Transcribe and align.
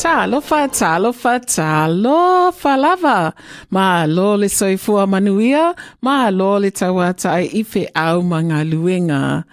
Talofa, 0.00 0.66
talofa, 0.68 1.40
talofa 1.40 2.76
lava. 2.78 3.34
Ma 3.68 4.06
lo 4.06 4.34
le 4.34 4.46
soifua 4.46 5.06
manuia, 5.06 5.76
ma 6.00 6.30
lo 6.30 6.56
le 6.58 6.70
tawata 6.70 7.42
ife 7.42 7.86
au 7.94 8.22
mga 8.22 8.64
luenga. 8.64 9.44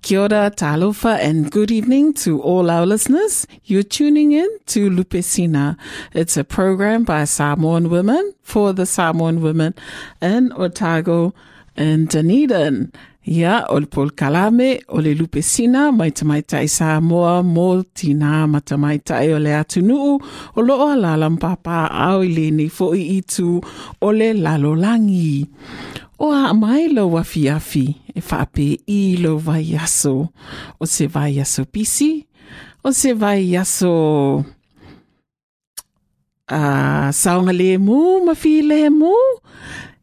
Kia 0.00 0.22
ora, 0.22 0.50
talofa, 0.50 1.18
and 1.20 1.50
good 1.50 1.70
evening 1.70 2.14
to 2.14 2.40
all 2.40 2.70
our 2.70 2.86
listeners. 2.86 3.46
You're 3.64 3.82
tuning 3.82 4.32
in 4.32 4.48
to 4.68 4.88
Lupe 4.88 5.22
Sina. 5.22 5.76
It's 6.14 6.38
a 6.38 6.44
program 6.44 7.04
by 7.04 7.24
Samoan 7.24 7.90
women 7.90 8.32
for 8.42 8.72
the 8.72 8.86
Samoan 8.86 9.42
women 9.42 9.74
in 10.22 10.54
Otago 10.54 11.34
and 11.76 12.08
Dunedin. 12.08 12.92
Ia, 13.22 13.66
o 13.70 13.78
le 13.78 13.86
pol 13.86 14.10
kalame, 14.18 14.80
o 14.90 14.98
le 14.98 15.14
lupe 15.14 15.42
sina, 15.46 15.92
mai 15.94 16.10
tamaitai 16.10 16.66
sa 16.66 16.98
moa 17.00 17.42
mo 17.46 17.82
tina 17.94 18.48
matamaitai 18.50 19.30
o 19.30 19.38
le 19.38 19.54
atunuu, 19.54 20.18
o 20.56 20.60
loo 20.60 20.88
ala 20.90 21.14
lampapa 21.16 21.86
au 21.86 22.24
i 22.26 22.32
le 22.34 22.50
ni 22.50 22.66
fo 22.68 22.94
itu 22.98 23.60
o 24.00 24.10
le. 24.10 24.34
O 26.18 26.32
a 26.32 26.52
mai 26.54 26.88
lo 26.88 27.06
wafi 27.14 27.48
afi, 27.48 27.86
e 28.14 28.20
whape 28.20 28.78
i 28.86 29.16
lo 29.22 29.38
vai 29.38 29.74
aso, 29.76 30.32
o 30.80 30.86
se 30.86 31.06
vai 31.06 31.42
pisi, 31.70 32.26
o 32.82 32.90
se 32.90 33.12
vai 33.12 33.56
aso 33.56 34.44
uh, 36.50 37.10
saonga 37.10 37.52
le 37.52 37.78
mu, 37.78 38.24
mafi 38.26 38.62
le 38.62 38.90
mu, 38.90 39.14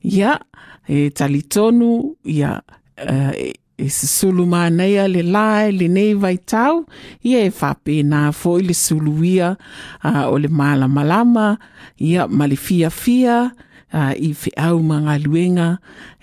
ia, 0.03 0.39
e 0.87 1.09
talitonu, 1.09 2.15
ia, 2.25 2.61
uh, 3.05 3.31
e 3.79 3.87
se 3.87 4.09
sulu 4.11 4.43
māneia 4.49 5.07
le 5.07 5.23
lae, 5.23 5.71
le 5.71 5.87
nei 5.91 6.13
vai 6.19 6.35
tau, 6.37 6.83
ia 7.23 7.45
e 7.47 7.53
whape 7.53 8.01
nā 8.03 8.27
fo 8.35 8.57
i 8.59 8.67
le 8.67 8.75
sulu 8.75 9.15
ia 9.23 9.53
uh, 9.55 10.25
o 10.27 10.35
le 10.41 10.51
māla 10.51 10.89
malama, 10.91 11.53
ia 12.03 12.27
ma 12.27 12.49
le 12.49 12.59
fia 12.59 12.91
fia, 12.91 13.45
uh, 13.93 14.13
i 14.15 14.31
whi 14.33 14.51
au 14.57 14.79
mga 14.83 15.17
luenga, 15.23 15.67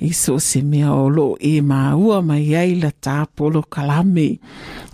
i 0.01 0.11
so 0.15 0.39
se 0.43 0.63
mea 0.63 0.93
o 0.93 1.09
lo 1.13 1.27
e 1.41 1.61
māua 1.61 2.23
mai 2.25 2.55
ai 2.57 2.75
la 2.81 2.91
tā 2.91 3.25
polo 3.27 3.63
kalame. 3.63 4.39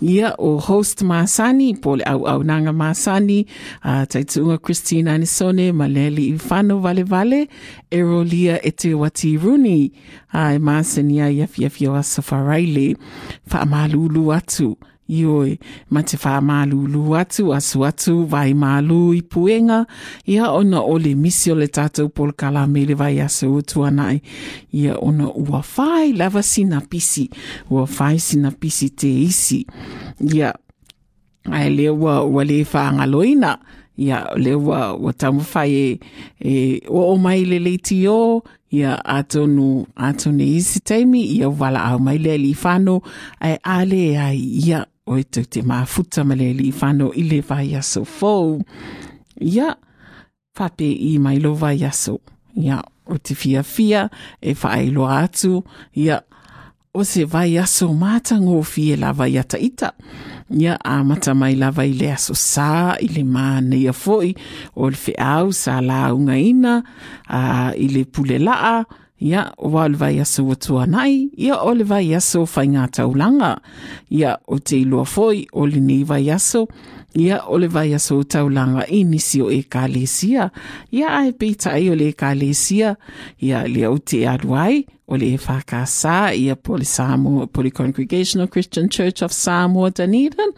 Ia 0.01 0.33
o 0.39 0.57
host 0.59 1.03
Masani, 1.07 1.73
po 1.81 1.95
le 1.99 2.07
au 2.09 2.25
au 2.29 2.43
nanga 2.43 2.73
Masani, 2.73 3.43
uh, 3.83 4.03
taitunga 4.09 4.59
Christina 4.61 5.17
Anisone, 5.17 5.71
Maleli 5.73 6.29
i 6.33 6.37
whano 6.37 6.79
vale 6.83 7.03
vale, 7.03 7.47
Erolia 7.91 8.59
e 8.63 8.71
te 8.71 8.93
wati 8.93 9.35
runi, 9.37 9.91
uh, 10.33 10.53
e 10.53 10.59
Masani 10.59 11.21
a 11.21 11.29
iafi 11.31 11.67
iafi 11.67 11.87
o 11.87 11.95
asafaraile, 11.99 12.95
wha 13.51 13.61
amalulu 13.61 14.33
atu, 14.33 14.77
i 15.07 15.25
oe 15.25 15.57
ma 15.91 16.03
te 16.03 16.17
wha 16.17 16.39
atu, 17.19 17.53
asu 17.53 17.83
atu, 17.85 18.25
vai 18.25 18.53
mālu 18.53 19.13
i 19.15 19.21
puenga, 19.21 19.85
ia 20.25 20.51
ona 20.51 20.81
o 20.81 20.97
le 20.97 21.15
misi 21.15 21.51
o 21.51 21.55
le 21.55 21.67
tātou 21.67 22.09
polkala 22.09 22.67
me 22.67 22.85
le 22.85 22.95
vai 22.95 23.19
asu 23.19 23.55
utu 23.59 23.83
anai, 23.83 24.21
ia 24.71 24.97
ona 24.99 25.27
ua 25.27 25.63
whai 25.75 26.13
lava 26.13 26.43
sina 26.43 26.81
pisi, 26.81 27.29
ua 27.69 27.85
whai 27.85 28.19
sina 28.19 28.51
pisi 28.51 28.89
te 28.89 29.07
isi, 29.07 29.65
ia 30.19 30.53
ai 31.51 31.69
le 31.69 31.89
ua 31.89 32.23
le 32.43 32.63
whaangaloina, 32.63 33.59
ia 33.97 34.23
le 34.35 34.55
ua 34.55 34.95
ua 34.95 35.13
taumafai 35.13 35.69
whai 35.69 35.99
e, 36.39 36.49
e 36.49 36.81
o 36.89 37.11
o 37.13 37.17
mai 37.17 37.45
le 37.45 37.59
leiti 37.59 38.03
ia 38.73 39.05
atonu 39.05 39.85
atonu 39.95 40.43
isi 40.43 40.79
taimi 40.79 41.23
ia 41.23 41.49
wala 41.49 41.99
mai 41.99 42.17
le 42.17 42.33
alifano. 42.33 43.01
Ai 43.39 43.57
ale 43.63 44.17
ai 44.17 44.39
ia 44.39 44.85
o 45.05 45.17
e 45.17 45.23
te 45.23 45.61
mafuta 45.61 46.23
ma 46.23 46.35
le 46.35 46.53
li 46.53 46.71
whano 46.71 47.11
i 47.15 47.23
le 47.27 47.41
vai 47.41 47.75
aso 47.75 48.03
fou. 48.05 48.61
Ia, 49.41 49.75
whape 50.57 50.87
i 50.87 51.17
mai 51.19 51.39
lo 51.39 51.53
vai 51.53 51.83
aso. 51.83 52.19
Ia, 52.55 52.81
o 53.05 53.17
te 53.17 53.35
fia 53.35 53.63
fia 53.63 54.09
e 54.41 54.53
whaelo 54.53 55.07
atu. 55.07 55.63
Ia, 55.95 56.21
o 56.93 57.03
se 57.03 57.25
vai 57.25 57.57
aso 57.57 57.91
mata 57.93 58.37
ngō 58.37 58.63
fie 58.63 58.95
lava 58.95 59.27
ia 59.27 59.43
ta 59.43 59.57
ita. 59.57 59.91
Ia, 60.53 60.77
a 60.77 61.03
mata 61.03 61.33
mai 61.33 61.55
lava 61.55 61.85
i 61.85 61.93
le 61.97 62.11
aso 62.13 62.35
sā, 62.37 62.95
i 63.01 63.09
le 63.09 63.23
māne 63.25 63.79
ia 63.79 63.93
foi, 63.93 64.33
o 64.75 64.87
le 64.91 64.99
whi 64.99 65.15
au 65.17 65.49
sā 65.51 65.79
la 65.81 66.05
unga 66.13 66.37
ina, 66.37 66.81
a, 67.27 67.73
i 67.73 67.89
le 67.89 68.05
pule 68.05 68.37
laa, 68.39 68.83
ia 69.23 69.45
o 69.57 69.71
wā 69.71 69.87
le 69.87 69.97
vai 69.97 70.17
aso 70.19 70.43
o 70.51 70.55
tua 70.59 70.85
nai, 70.89 71.29
ia 71.39 71.55
o 71.63 71.71
le 71.73 71.85
vai 71.87 72.11
aso 72.15 72.43
whai 72.43 72.67
ngā 72.73 72.87
taulanga, 72.97 73.55
ia 74.11 74.35
o 74.47 74.59
te 74.59 74.81
ilua 74.81 75.05
foi 75.07 75.45
o 75.53 75.67
le 75.69 75.79
ni 75.79 76.01
vai 76.03 76.27
aso, 76.33 76.65
ia 77.15 77.39
o 77.47 77.57
le 77.57 77.69
vai 77.71 77.93
aso 77.95 78.19
o 78.19 78.23
taulanga 78.27 78.83
i 78.91 79.03
nisi 79.07 79.41
o 79.41 79.47
e 79.51 79.63
ka 79.63 79.85
lesia, 79.87 80.49
ia 80.91 81.15
ai 81.21 81.31
pita 81.31 81.71
ai 81.71 81.87
o 81.89 81.95
le 81.95 82.11
e 82.11 82.17
ka 82.17 82.33
lesia, 82.35 82.97
ia 83.39 83.63
le 83.67 83.85
au 83.87 83.97
te 83.99 84.25
aduai, 84.27 84.83
o 85.02 85.02
le 85.19 85.33
e 85.35 85.37
whakasā 85.37 86.33
ia 86.39 86.55
po 86.55 86.77
le 86.79 86.85
Samoa, 86.87 87.47
po 87.47 87.61
Congregational 87.71 88.47
Christian 88.47 88.89
Church 88.89 89.21
of 89.21 89.33
Samoa 89.33 89.91
Dunedin. 89.91 90.53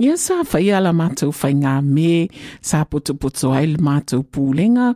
Ia 0.00 0.16
sa 0.16 0.42
whai 0.42 0.70
ala 0.72 0.92
mātou 0.96 1.34
whai 1.36 1.52
ngā 1.52 1.74
me, 1.84 2.28
sa 2.62 2.84
poto 2.84 3.14
poto 3.14 3.52
ai 3.52 3.66
pūlenga, 3.66 4.94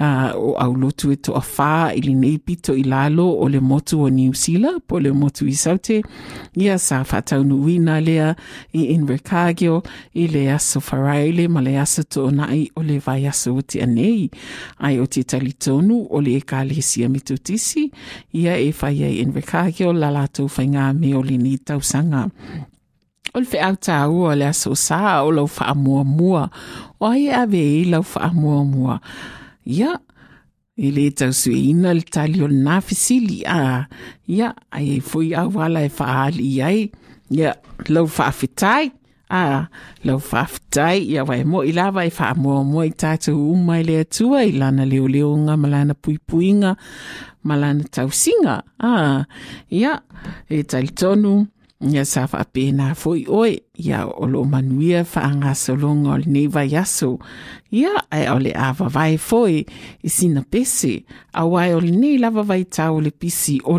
uh, 0.00 0.32
o 0.34 0.54
au 0.56 0.72
lotu 0.74 1.12
e 1.12 1.16
to 1.16 1.34
a 1.34 1.40
whā 1.40 1.92
i 1.96 2.00
le 2.00 2.14
nei 2.14 2.40
i 2.46 2.82
lalo 2.82 3.26
o 3.42 3.48
le 3.48 3.60
motu 3.60 4.04
o 4.04 4.08
New 4.08 4.32
po 4.86 4.98
le 4.98 5.12
motu 5.12 5.46
i 5.46 5.54
saute. 5.54 6.02
Ia 6.56 6.78
sa 6.78 7.02
whatau 7.04 7.44
nuina 7.44 8.00
lea 8.00 8.34
i 8.72 8.94
Invercargill, 8.94 9.82
i 10.14 10.26
le 10.28 10.48
aso 10.48 10.80
wharaile, 10.80 11.48
ma 11.48 11.60
le 11.60 11.76
aso 11.76 12.02
to 12.02 12.30
nai 12.30 12.68
o 12.76 12.82
le 12.82 12.98
vai 12.98 13.26
aso 13.26 13.54
o 13.56 13.62
anei. 13.82 14.30
Ai 14.78 14.98
o 14.98 15.06
te 15.06 15.22
talitonu 15.22 16.06
o 16.10 16.20
le 16.20 16.36
e 16.36 16.40
ka 16.40 16.64
lesia 16.64 17.08
mitutisi, 17.08 17.90
ia 18.32 18.45
e 18.54 18.72
whai 18.72 19.02
e 19.02 19.10
Invercargill, 19.22 19.98
la 19.98 20.12
lātou 20.14 20.46
whai 20.46 20.68
me 20.94 21.14
o 21.14 21.22
le 21.22 21.36
ni 21.38 21.58
tausanga. 21.58 22.28
O 23.34 23.40
le 23.42 23.48
whaau 23.52 23.76
tā 23.76 23.98
ua 24.08 24.34
le 24.38 24.46
aso 24.48 24.72
sā 24.72 25.20
o 25.26 25.32
lau 25.34 25.48
wha 25.58 25.74
mua 25.74 26.04
mua. 26.04 26.44
O 27.00 27.10
ai 27.10 27.26
ave 27.28 27.60
i 27.82 27.84
lau 27.84 28.04
wha 28.14 28.30
mua 28.32 28.62
mua. 28.64 29.00
Ia, 29.66 29.96
i 30.76 30.90
le 30.92 31.10
tau 31.10 31.32
sui 31.32 31.70
ina 31.70 31.92
le 31.96 32.04
tali 32.04 32.40
o 32.44 32.48
le 32.48 32.56
nāwhisili 32.56 33.42
a. 33.44 33.86
Ia, 34.28 34.52
ai 34.72 34.96
e 34.96 35.00
fui 35.00 35.34
au 35.34 35.50
wala 35.56 35.84
e 35.84 35.90
wha 35.98 36.28
ai. 36.30 36.86
Ia, 37.30 37.56
lau 37.88 38.06
wha 38.06 38.30
awhitai. 38.30 38.92
A, 39.30 39.66
lau 40.04 40.20
awhitai. 40.20 41.02
Ia, 41.10 41.24
wai 41.24 41.42
mo 41.44 41.64
i 41.66 41.72
lawa 41.72 42.06
wha 42.06 42.34
mua 42.34 42.62
mua 42.64 42.86
i 42.86 42.92
tātou 42.92 43.52
umai 43.54 43.82
le 43.86 44.00
atua 44.04 44.44
i 44.46 44.52
lana 44.52 44.86
malana 45.56 45.94
pui 45.94 46.18
puinga. 46.18 46.76
Malana 47.44 47.84
tausinga. 47.84 48.62
A, 48.78 49.24
ia, 49.70 50.00
e 50.48 50.62
tali 50.62 50.88
tonu. 50.88 51.46
Ia 51.76 52.06
sa 52.08 52.22
pēnā 52.24 52.94
fwoi 52.96 53.26
oe, 53.28 53.50
ia 53.84 54.06
o 54.08 54.24
lo 54.24 54.46
manuia 54.48 55.04
solonga 55.04 56.14
o 56.14 56.16
le 56.16 56.24
nei 56.24 56.46
vai 56.46 56.74
aso. 56.74 57.18
Ia 57.70 57.92
ai 58.10 58.28
o 58.32 58.38
le 58.38 58.54
awa 58.56 58.88
vai 58.88 59.18
fwoi 59.18 59.66
i 60.02 60.08
sina 60.08 60.42
pese, 60.42 61.04
a 61.34 61.44
wai 61.44 61.74
o 61.74 61.80
le 61.80 61.90
nei 61.90 62.16
lava 62.16 62.42
vai 62.42 62.64
tau 62.64 62.98
le 62.98 63.10
pisi 63.10 63.60
o 63.62 63.76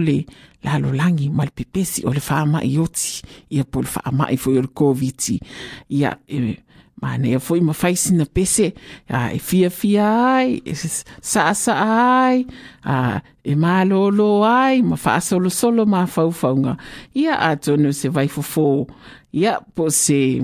le 0.68 0.74
lalo 0.74 0.92
langi 0.92 1.30
ma 1.30 1.44
le 1.44 1.52
pepesi 1.52 2.04
o 2.06 2.12
le 2.12 2.20
wha 2.20 2.42
ama 2.42 2.62
i 2.64 2.78
oti, 2.78 3.22
ia 3.50 3.64
po 3.64 3.82
le 3.82 3.88
wha 3.88 4.02
ama 4.06 4.32
i 4.32 4.38
fwoi 4.38 4.58
o 4.58 4.62
le 4.62 4.68
COVID. 4.74 5.40
Ia, 5.90 6.18
e, 6.28 6.38
eh, 6.38 6.58
ma 7.02 7.18
ne 7.18 7.36
e 7.36 7.40
foi 7.40 7.62
ma 7.62 7.74
fai 7.74 7.96
sina 7.96 8.26
pese 8.26 8.74
a 9.10 9.32
e 9.32 9.40
fia 9.40 9.70
fia 9.70 10.06
ai 10.38 10.62
e 10.66 10.74
sa 10.74 11.54
sa 11.54 11.74
ai 11.78 12.46
a 12.84 13.22
e 13.44 13.56
malo 13.56 14.10
lo 14.10 14.44
ai 14.44 14.82
ma 14.82 14.96
fa 14.96 15.20
solo 15.20 15.50
solo 15.50 15.86
faunga. 15.86 16.78
Ia 17.14 17.38
a 17.40 17.56
tonu 17.56 17.94
se 17.94 18.10
vai 18.10 18.28
fofo. 18.28 18.88
Ia 19.32 19.60
po 19.76 19.90
se 19.90 20.42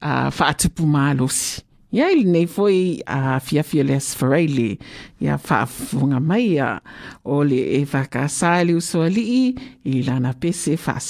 a 0.00 0.30
fa 0.30 0.52
tupu 0.54 0.86
malo 0.86 1.28
si 1.28 1.67
ia 1.90 2.10
il 2.12 2.28
nei 2.28 2.46
foi 2.46 3.00
a 3.06 3.38
fia 3.40 3.62
fia 3.62 3.84
les 3.84 4.14
farele 4.14 4.76
ia 5.20 5.38
fa 5.38 5.64
funga 5.66 6.20
mai 6.20 6.58
a 6.60 6.80
o 7.24 7.42
le 7.42 7.60
e 7.80 7.84
va 7.84 8.04
ka 8.12 8.28
sali 8.28 8.74
uso 8.76 9.02
ali 9.02 9.54
i 9.84 10.02
lana 10.04 10.34
pese 10.34 10.76
fa 10.76 11.00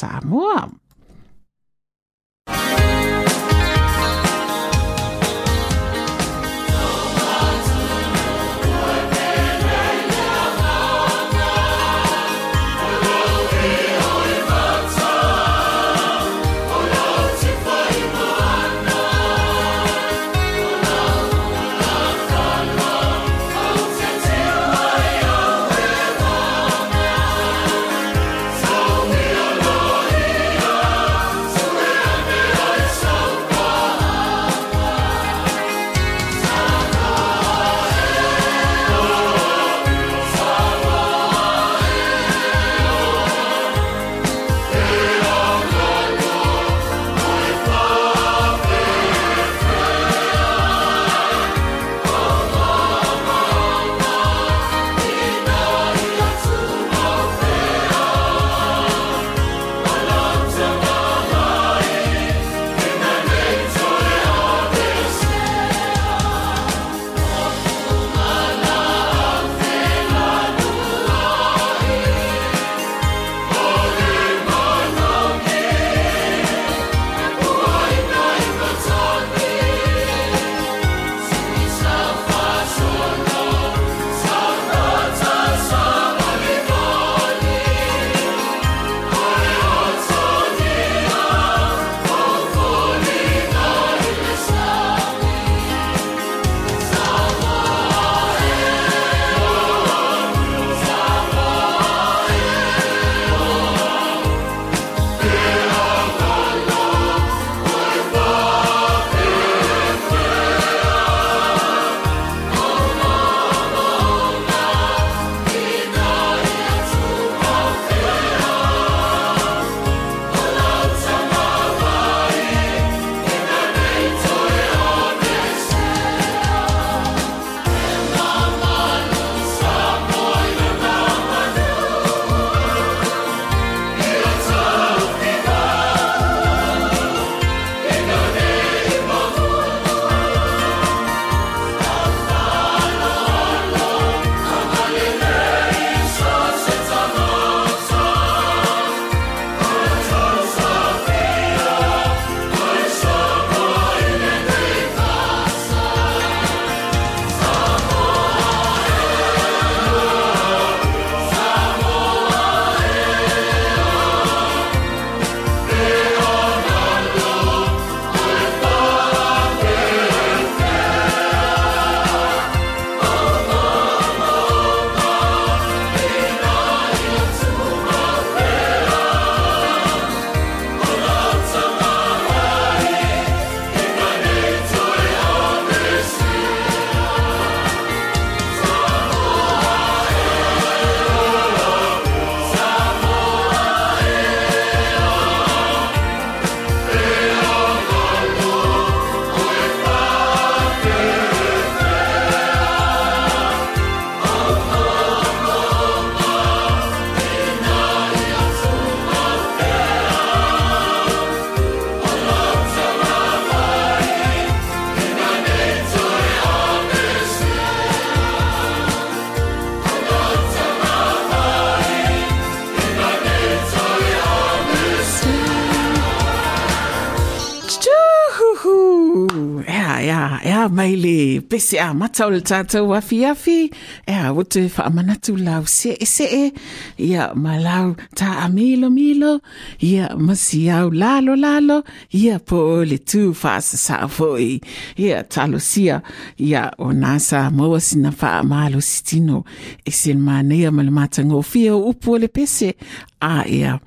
le 231.59 231.63
pese 231.63 231.79
a 231.81 231.93
mata 231.93 232.29
le 232.31 232.41
tātou 232.41 232.95
e 232.95 234.15
a 234.15 234.33
wote 234.33 234.61
wha 234.71 234.85
amanatu 234.87 235.37
lau 235.37 235.65
se 235.67 235.91
e 235.99 236.07
se 236.07 236.25
e, 236.25 236.53
ia 236.99 237.33
ma 237.35 237.59
lau 237.59 237.97
tā 238.15 238.45
a 238.45 238.49
milo 238.49 238.91
milo, 238.91 239.41
ia 239.81 240.15
masi 240.17 240.71
au 240.71 240.91
lalo 240.91 241.35
lalo, 241.35 241.83
ia 242.15 242.39
po 242.39 242.85
le 242.85 242.99
tū 242.99 243.35
whaasa 243.35 243.77
sa 243.77 244.07
foi, 244.07 244.61
ia 244.97 245.25
talo 245.25 245.59
sia, 245.59 246.01
ia 246.39 246.71
o 246.79 246.93
nasa 246.93 247.51
sina 247.81 248.13
wha 248.13 248.43
malo 248.45 248.79
sitino, 248.81 249.45
e 249.85 249.91
sen 249.91 250.21
mānea 250.21 250.71
ma 250.71 250.83
le 250.83 250.91
mātango 250.91 251.43
fia 251.43 251.75
o 251.75 251.91
upu 251.91 252.19
le 252.19 252.29
pese, 252.29 252.75
a 253.21 253.45
ia, 253.49 253.81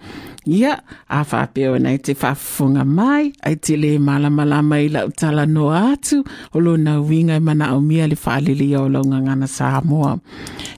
Ia, 0.47 0.81
te 2.01 2.13
whafunga 2.13 2.83
mai, 2.85 3.31
ai 3.43 3.55
te 3.55 3.77
le 3.77 3.99
malamalama 3.99 4.79
i 4.81 4.87
lau 4.89 5.09
tala 5.09 5.45
no 5.45 5.69
atu, 5.69 6.25
o 6.53 6.59
lo 6.59 6.75
na 6.77 6.99
winga 6.99 7.35
i 7.35 7.39
mana 7.39 7.75
o 7.75 7.79
mia 7.79 8.07
le 8.07 8.15
whaalili 8.15 8.75
o 8.75 8.89
launga 8.89 9.21
ngana 9.21 9.47
Samoa. 9.47 10.19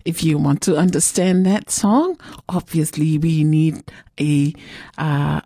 If 0.03 0.22
you 0.24 0.38
want 0.38 0.62
to 0.63 0.75
understand 0.75 1.46
that 1.46 1.72
song, 1.72 2.17
obviously 2.50 3.17
we 3.17 3.46
need 3.46 3.82
a, 4.20 4.53
uh, 4.98 5.39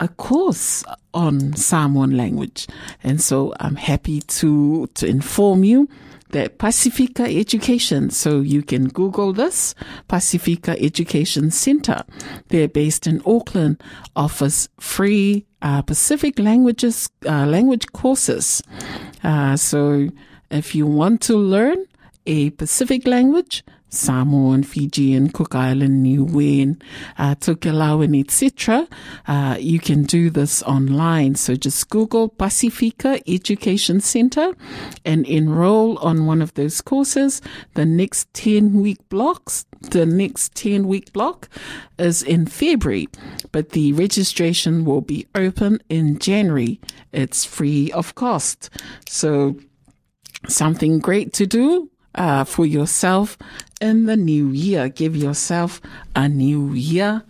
a 0.00 0.08
course 0.08 0.82
on 1.14 1.54
Samoan 1.54 2.16
language. 2.16 2.66
And 3.04 3.20
so 3.20 3.54
I'm 3.60 3.76
happy 3.76 4.22
to, 4.22 4.88
to 4.88 5.06
inform 5.06 5.62
you 5.62 5.88
that 6.36 6.58
Pasifika 6.58 7.24
Education, 7.40 8.10
so 8.10 8.40
you 8.40 8.62
can 8.62 8.88
Google 8.88 9.32
this, 9.32 9.74
Pasifika 10.06 10.76
Education 10.82 11.50
Center. 11.50 12.04
They're 12.48 12.68
based 12.68 13.06
in 13.06 13.22
Auckland, 13.24 13.82
offers 14.14 14.68
free 14.78 15.46
uh, 15.62 15.80
Pacific 15.80 16.38
languages, 16.38 17.08
uh, 17.24 17.46
language 17.46 17.86
courses. 17.94 18.62
Uh, 19.24 19.56
so 19.56 20.10
if 20.50 20.74
you 20.74 20.86
want 20.86 21.22
to 21.22 21.38
learn 21.38 21.86
a 22.26 22.50
Pacific 22.50 23.06
language, 23.06 23.64
Samoan, 23.96 24.62
Fijian, 24.62 25.30
Cook 25.30 25.54
Island, 25.54 26.02
New 26.02 26.26
Niuean, 26.26 26.80
uh, 27.18 27.34
Tokelauan, 27.36 28.18
etc. 28.18 28.86
Uh, 29.26 29.56
you 29.58 29.78
can 29.78 30.04
do 30.04 30.30
this 30.30 30.62
online. 30.62 31.34
So 31.34 31.54
just 31.56 31.88
Google 31.90 32.28
Pasifika 32.28 33.22
Education 33.26 34.00
Center 34.00 34.54
and 35.04 35.26
enroll 35.26 35.98
on 35.98 36.26
one 36.26 36.42
of 36.42 36.54
those 36.54 36.80
courses. 36.80 37.40
The 37.74 37.86
next 37.86 38.32
10 38.34 38.74
week 38.80 39.08
blocks, 39.08 39.66
the 39.80 40.06
next 40.06 40.54
10 40.54 40.86
week 40.86 41.12
block 41.12 41.48
is 41.98 42.22
in 42.22 42.46
February, 42.46 43.08
but 43.52 43.70
the 43.70 43.92
registration 43.92 44.84
will 44.84 45.00
be 45.00 45.26
open 45.34 45.80
in 45.88 46.18
January. 46.18 46.80
It's 47.12 47.44
free 47.44 47.90
of 47.92 48.14
cost. 48.14 48.70
So 49.08 49.56
something 50.48 50.98
great 50.98 51.32
to 51.34 51.46
do 51.46 51.90
uh, 52.16 52.44
for 52.44 52.66
yourself 52.66 53.38
in 53.80 54.06
the 54.06 54.16
new 54.16 54.48
year. 54.48 54.88
Give 54.88 55.16
yourself 55.16 55.80
a 56.14 56.28
new 56.28 56.72
year 56.72 57.22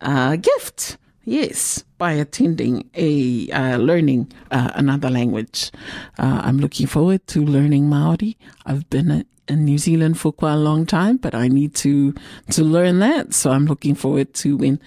uh, 0.00 0.36
gift. 0.36 0.96
Yes, 1.24 1.84
by 1.98 2.12
attending 2.12 2.88
a 2.94 3.50
uh, 3.50 3.76
learning 3.76 4.32
uh, 4.50 4.70
another 4.74 5.10
language. 5.10 5.70
Uh, 6.18 6.40
I'm 6.42 6.58
looking 6.58 6.86
forward 6.86 7.26
to 7.28 7.44
learning 7.44 7.88
Maori. 7.88 8.38
I've 8.64 8.88
been 8.88 9.26
in 9.46 9.64
New 9.64 9.76
Zealand 9.76 10.18
for 10.18 10.32
quite 10.32 10.54
a 10.54 10.56
long 10.56 10.86
time, 10.86 11.18
but 11.18 11.34
I 11.34 11.48
need 11.48 11.74
to 11.76 12.14
to 12.50 12.64
learn 12.64 13.00
that. 13.00 13.34
So 13.34 13.50
I'm 13.50 13.66
looking 13.66 13.94
forward 13.94 14.32
to 14.34 14.56
when 14.56 14.80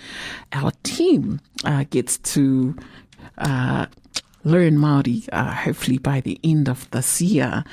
our 0.52 0.72
team 0.84 1.42
uh, 1.64 1.86
gets 1.90 2.18
to 2.34 2.76
learn 4.44 4.78
Maori, 4.78 5.24
uh, 5.32 5.52
hopefully 5.52 5.98
by 5.98 6.22
the 6.22 6.40
end 6.44 6.68
of 6.68 6.90
this 6.92 7.22
year. 7.22 7.64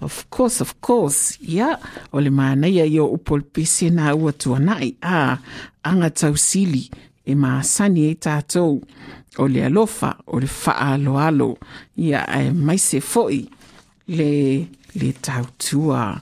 Of 0.00 0.28
course, 0.30 0.60
of 0.60 0.80
course, 0.80 1.38
yeah. 1.40 1.76
O 2.12 2.18
le 2.18 2.30
mana 2.30 2.68
ia 2.68 2.84
i 2.84 2.98
o 2.98 3.16
pese 3.16 3.90
na 3.90 4.14
ua 4.14 4.32
tuanai, 4.32 4.96
a 5.02 5.38
anga 5.84 6.10
tausili 6.10 6.90
e 7.24 7.34
maasani 7.34 8.10
e 8.10 8.14
tātou. 8.14 8.82
O 9.38 9.44
le 9.44 9.60
alofa, 9.64 10.16
o 10.26 10.38
le 10.38 10.48
alo 11.18 11.58
ia 11.96 12.26
e 12.28 12.50
maise 12.50 13.00
foi. 13.00 13.48
Le, 14.08 14.68
le 14.94 15.12
tautua. 15.12 16.20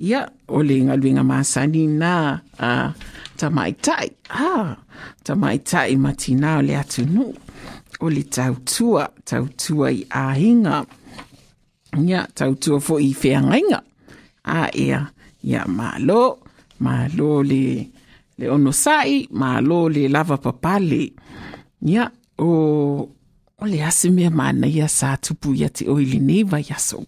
Ia, 0.00 0.28
o 0.48 0.62
le 0.62 0.80
ngaluinga 0.84 1.24
maasani 1.24 1.86
na 1.88 2.40
uh, 2.60 2.92
tamaitai, 3.36 4.10
ah, 4.30 4.76
tamaitai 5.24 5.96
matina 5.96 6.58
o 6.58 6.62
le 6.62 6.76
atunu 6.76 7.34
o 8.00 8.10
le 8.10 8.22
tautua, 8.22 9.08
tautua 9.24 9.90
i 9.92 10.04
āhinga. 10.10 10.84
Ia, 12.02 12.24
tautua 12.34 12.80
fo 12.80 12.98
i 13.00 13.12
whiangainga. 13.14 13.82
A 14.44 14.68
ea, 14.74 15.00
ia 15.44 15.64
malo, 15.66 16.38
malo 16.80 17.42
le, 17.42 17.64
le 18.38 18.50
ono 18.50 18.72
sai, 18.72 19.26
malo 19.30 19.88
le 19.88 20.08
lava 20.08 20.38
papale. 20.38 21.12
Ia, 21.86 22.10
o, 22.38 22.50
o 23.58 23.66
le 23.66 23.82
ase 23.84 24.10
mea 24.10 24.30
mana 24.30 24.66
ia 24.66 24.88
sa 24.88 25.16
tupu 25.16 25.54
ia 25.54 25.70
te 25.70 25.88
oili 25.88 26.20
neva 26.20 26.60
yaso. 26.60 27.04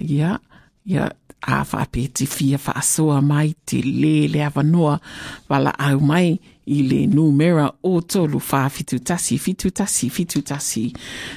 Ia, 0.00 0.38
ia, 0.86 1.10
a 1.42 1.64
whapeti 1.64 2.26
fia 2.26 2.58
whaasoa 2.58 3.20
mai 3.22 3.54
te 3.66 3.82
le 3.82 4.28
le 4.28 4.44
awanoa 4.44 5.00
wala 5.48 5.78
au 5.78 6.00
mai 6.00 6.38
i 6.66 6.82
le 6.82 7.06
numera 7.06 7.72
o 7.82 8.00
tolu 8.00 8.40
wha 8.52 8.68
fitu 8.70 8.98
tasi, 8.98 9.38
fitu 9.38 9.70
tasi, 9.70 10.10
fitu 10.10 10.42
tasi. 10.42 10.92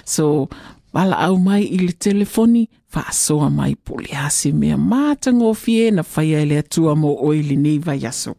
So, 0.06 0.50
wala 0.94 1.18
au 1.20 1.38
mai 1.40 1.64
i 1.64 1.78
le 1.78 1.92
telefoni, 1.92 2.70
whaasoa 2.96 3.50
mai 3.50 3.76
pole 3.76 4.10
ase 4.18 4.52
mea 4.52 4.78
na 4.78 6.04
whaia 6.16 6.40
ele 6.42 6.58
atua 6.58 6.96
mo 6.96 7.18
o 7.20 7.34
ili 7.34 7.56
nei 7.56 7.80
vai 7.80 8.06
aso. 8.06 8.36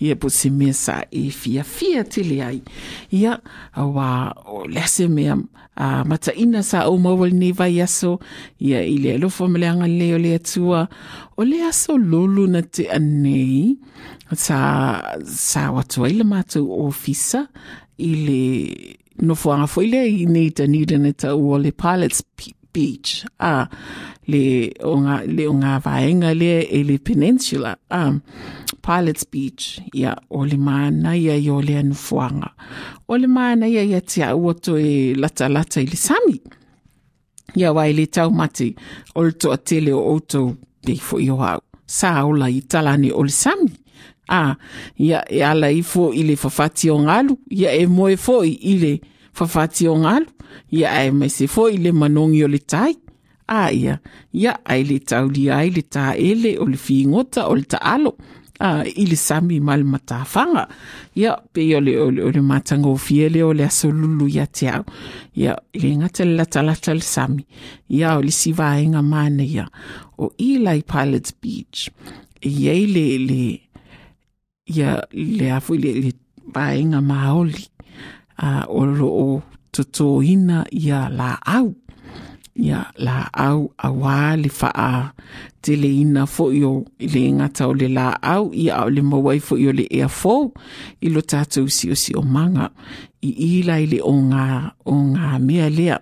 Ia 0.00 0.16
po 0.16 0.28
se 0.28 0.50
mea 0.50 0.72
sa 0.72 1.04
e 1.10 1.30
fia 1.30 1.64
fia 1.64 2.04
tele 2.04 2.42
ai. 2.42 2.62
Ia, 3.12 3.40
a 3.74 3.82
o 3.82 4.66
le 4.66 5.08
mea 5.08 5.36
uh, 5.76 6.02
mata 6.08 6.34
ina 6.34 6.62
sa 6.66 6.88
o 6.90 6.96
mawal 6.98 7.32
nei 7.36 7.52
vai 7.52 7.80
aso. 7.84 8.18
Ia 8.60 8.82
i 8.82 8.98
le 9.02 9.16
alofa 9.16 9.48
me 9.48 9.60
le 9.62 9.70
anga 9.70 9.88
leo 9.88 10.18
le 10.18 10.34
atua. 10.36 10.86
O 11.36 11.44
le 11.44 11.62
aso 11.68 11.96
lolu 11.96 12.46
na 12.50 12.62
te 12.62 12.88
anei. 12.90 13.76
Sa, 14.34 14.58
sa 15.22 15.70
watu 15.70 16.04
aile 16.08 16.26
mātou 16.26 16.66
ofisa 16.88 17.46
i 18.02 18.12
le 18.26 18.40
no 19.22 19.36
fuanga 19.38 19.68
foi 19.70 19.86
le 19.88 20.02
i 20.04 20.26
nei 20.28 20.50
ta 20.52 20.66
nida 20.68 20.98
ne 21.00 21.12
ta 21.16 21.32
ua 21.36 21.60
le 21.62 21.72
pilots 21.72 22.24
beach 22.76 23.24
a 23.40 23.66
le 24.28 24.44
o 24.84 24.96
ngā, 25.00 25.16
le 25.32 25.48
o 25.48 25.54
ngā 25.56 25.78
vaenga 25.84 26.34
le 26.36 26.52
e 26.68 26.82
le 26.84 26.98
peninsula 27.00 27.76
a 27.90 28.02
pilots 28.84 29.24
beach 29.32 29.80
ia 29.94 30.14
o 30.30 30.44
le 30.44 30.58
mana 30.60 31.16
ia 31.16 31.36
i 31.40 31.48
o 31.50 31.60
le 31.60 31.80
o 33.08 33.16
le 33.16 33.26
mana 33.26 33.66
ia 33.68 33.82
ia 33.82 34.00
tia 34.00 34.34
woto 34.36 34.72
to 34.72 34.78
e 34.78 35.14
lata 35.14 35.48
lata 35.48 35.80
i 35.80 35.86
le 35.86 35.96
sami. 35.96 36.40
Ia 37.56 37.72
wai 37.72 37.92
le 37.92 38.06
tau 38.06 38.30
mati 38.30 38.74
o 39.14 39.22
le 39.22 39.32
toa 39.32 39.58
o 39.92 40.00
outou 40.12 40.56
pe 40.84 40.96
fo 40.96 41.16
o 41.18 41.40
au 41.42 41.60
sa 41.86 42.24
ola 42.26 42.50
i 42.50 42.60
talani 42.60 43.10
o 43.12 43.22
le 43.22 43.30
sami. 43.30 43.72
A 44.28 44.56
ia 44.98 45.22
e 45.30 45.40
i 45.78 45.82
fo 45.82 46.12
i 46.12 46.22
le 46.22 46.36
fafati 46.36 46.90
o 46.90 46.98
ia 47.50 47.70
e 47.72 47.86
moe 47.86 48.16
fo 48.16 48.42
i 48.44 48.74
le 48.78 49.00
fafati 49.32 49.88
o 49.88 49.96
ia 50.70 51.04
e 51.06 51.10
mai 51.10 51.30
se 51.30 51.46
fo 51.46 51.68
i 51.68 51.76
le 51.76 51.92
manongi 51.92 52.44
o 52.44 52.48
le 52.48 52.58
tai. 52.58 52.94
A 53.48 53.70
ia 53.70 54.58
ai 54.64 54.82
le 54.82 54.98
tauli 54.98 55.50
ai 55.50 55.70
le 55.70 55.82
ta 55.82 56.14
ele 56.14 56.58
o 56.58 56.66
le 56.66 56.76
fingota 56.76 57.46
o 57.48 57.54
le 57.54 57.62
ta 57.62 57.78
alo. 57.78 58.16
A 58.58 58.82
i 58.88 59.04
le 59.06 59.16
sami 59.16 59.60
mal 59.60 59.84
matafanga 59.84 60.64
ia 61.14 61.36
pe 61.52 61.62
o 61.76 61.80
le 61.80 61.92
o 62.00 62.10
le, 62.10 62.22
o 62.24 62.30
le 62.32 63.52
le 63.54 63.64
asolulu 63.64 64.26
ia 64.28 64.46
te 64.46 64.66
au. 64.68 64.84
Ia 65.36 65.54
i 65.74 65.78
le 65.78 65.96
ngata 65.96 66.24
le 66.24 66.34
lata 66.36 66.62
lata 66.62 66.94
le 66.94 67.02
sami. 67.02 67.46
Ia 67.88 68.16
o 68.18 68.22
le 68.22 68.30
sivaenga 68.30 69.02
mana 69.02 69.44
ia 69.44 69.68
o 70.18 70.32
Eli 70.38 70.82
Pilots 70.82 71.32
Beach. 71.40 71.90
Ia 72.42 72.72
i 72.74 72.86
le 72.86 73.18
le 73.18 73.60
ia 74.66 75.04
le 75.12 75.50
afu 75.52 75.74
le 75.74 75.92
le 76.00 76.12
vaenga 76.54 77.00
maoli. 77.00 77.66
A 78.38 78.66
o 78.68 78.84
lo 78.84 79.42
o 79.76 79.84
toto 79.84 80.22
ina 80.22 80.64
ia 80.70 81.08
la 81.08 81.36
au 81.44 81.74
ia 82.54 82.86
la 82.96 83.28
au 83.32 83.72
a 83.76 83.90
wā 83.92 84.36
le 84.40 84.48
faa. 84.48 85.12
Te 85.60 85.76
le 85.76 85.88
ina 86.00 86.24
fo 86.26 86.48
i 86.52 86.62
o 86.64 86.84
le 86.98 87.22
ngata 87.36 87.68
o 87.68 87.74
le 87.74 87.88
la 87.88 88.16
au 88.22 88.54
ia 88.54 88.84
o 88.84 88.88
le 88.88 89.02
mawai 89.02 89.40
fo 89.40 89.58
i 89.60 89.68
o 89.68 89.72
le 89.72 89.84
ea 89.90 90.08
fo 90.08 90.52
i 91.00 91.12
lo 91.12 91.20
tātou 91.20 91.68
si 91.68 91.90
o 91.92 91.94
si 91.94 92.16
o 92.16 92.22
manga 92.22 92.70
i 93.20 93.30
ila 93.58 93.76
i 93.80 93.86
le 93.86 94.00
o 94.00 94.12
ngā, 94.12 94.46
o 94.88 94.94
ngā 94.94 95.38
mea 95.44 95.68
lea. 95.68 95.98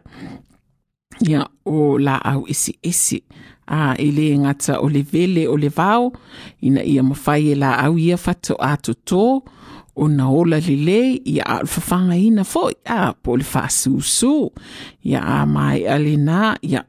Ia 1.27 1.43
o 1.67 1.99
la 1.99 2.21
au 2.23 2.47
esi 2.47 2.79
esi 2.83 3.23
a 3.67 3.95
e 3.99 4.11
le 4.13 4.31
ngata 4.39 4.79
o 4.79 4.89
le 4.89 5.03
vele 5.03 5.49
o 5.49 5.57
le 5.57 5.69
vao 5.69 6.13
ina 6.63 6.85
ia 6.85 7.03
mawhai 7.03 7.51
e 7.51 7.55
la 7.55 7.75
au 7.83 7.99
ia 7.99 8.17
fato 8.17 8.55
a 8.61 8.77
to 9.95 10.01
tō 10.01 10.05
o 10.05 10.09
na 10.09 10.29
ola 10.31 10.61
lele 10.61 11.21
ia 11.25 11.43
a 11.47 11.63
whawhanga 11.63 12.17
ina 12.17 12.45
foi, 12.45 12.75
a 12.87 13.13
po 13.15 13.37
le 13.37 13.45
whasusu, 13.45 14.51
ia 15.05 15.21
a 15.21 15.47
mai 15.47 15.87
alina, 15.87 16.57
ia 16.63 16.85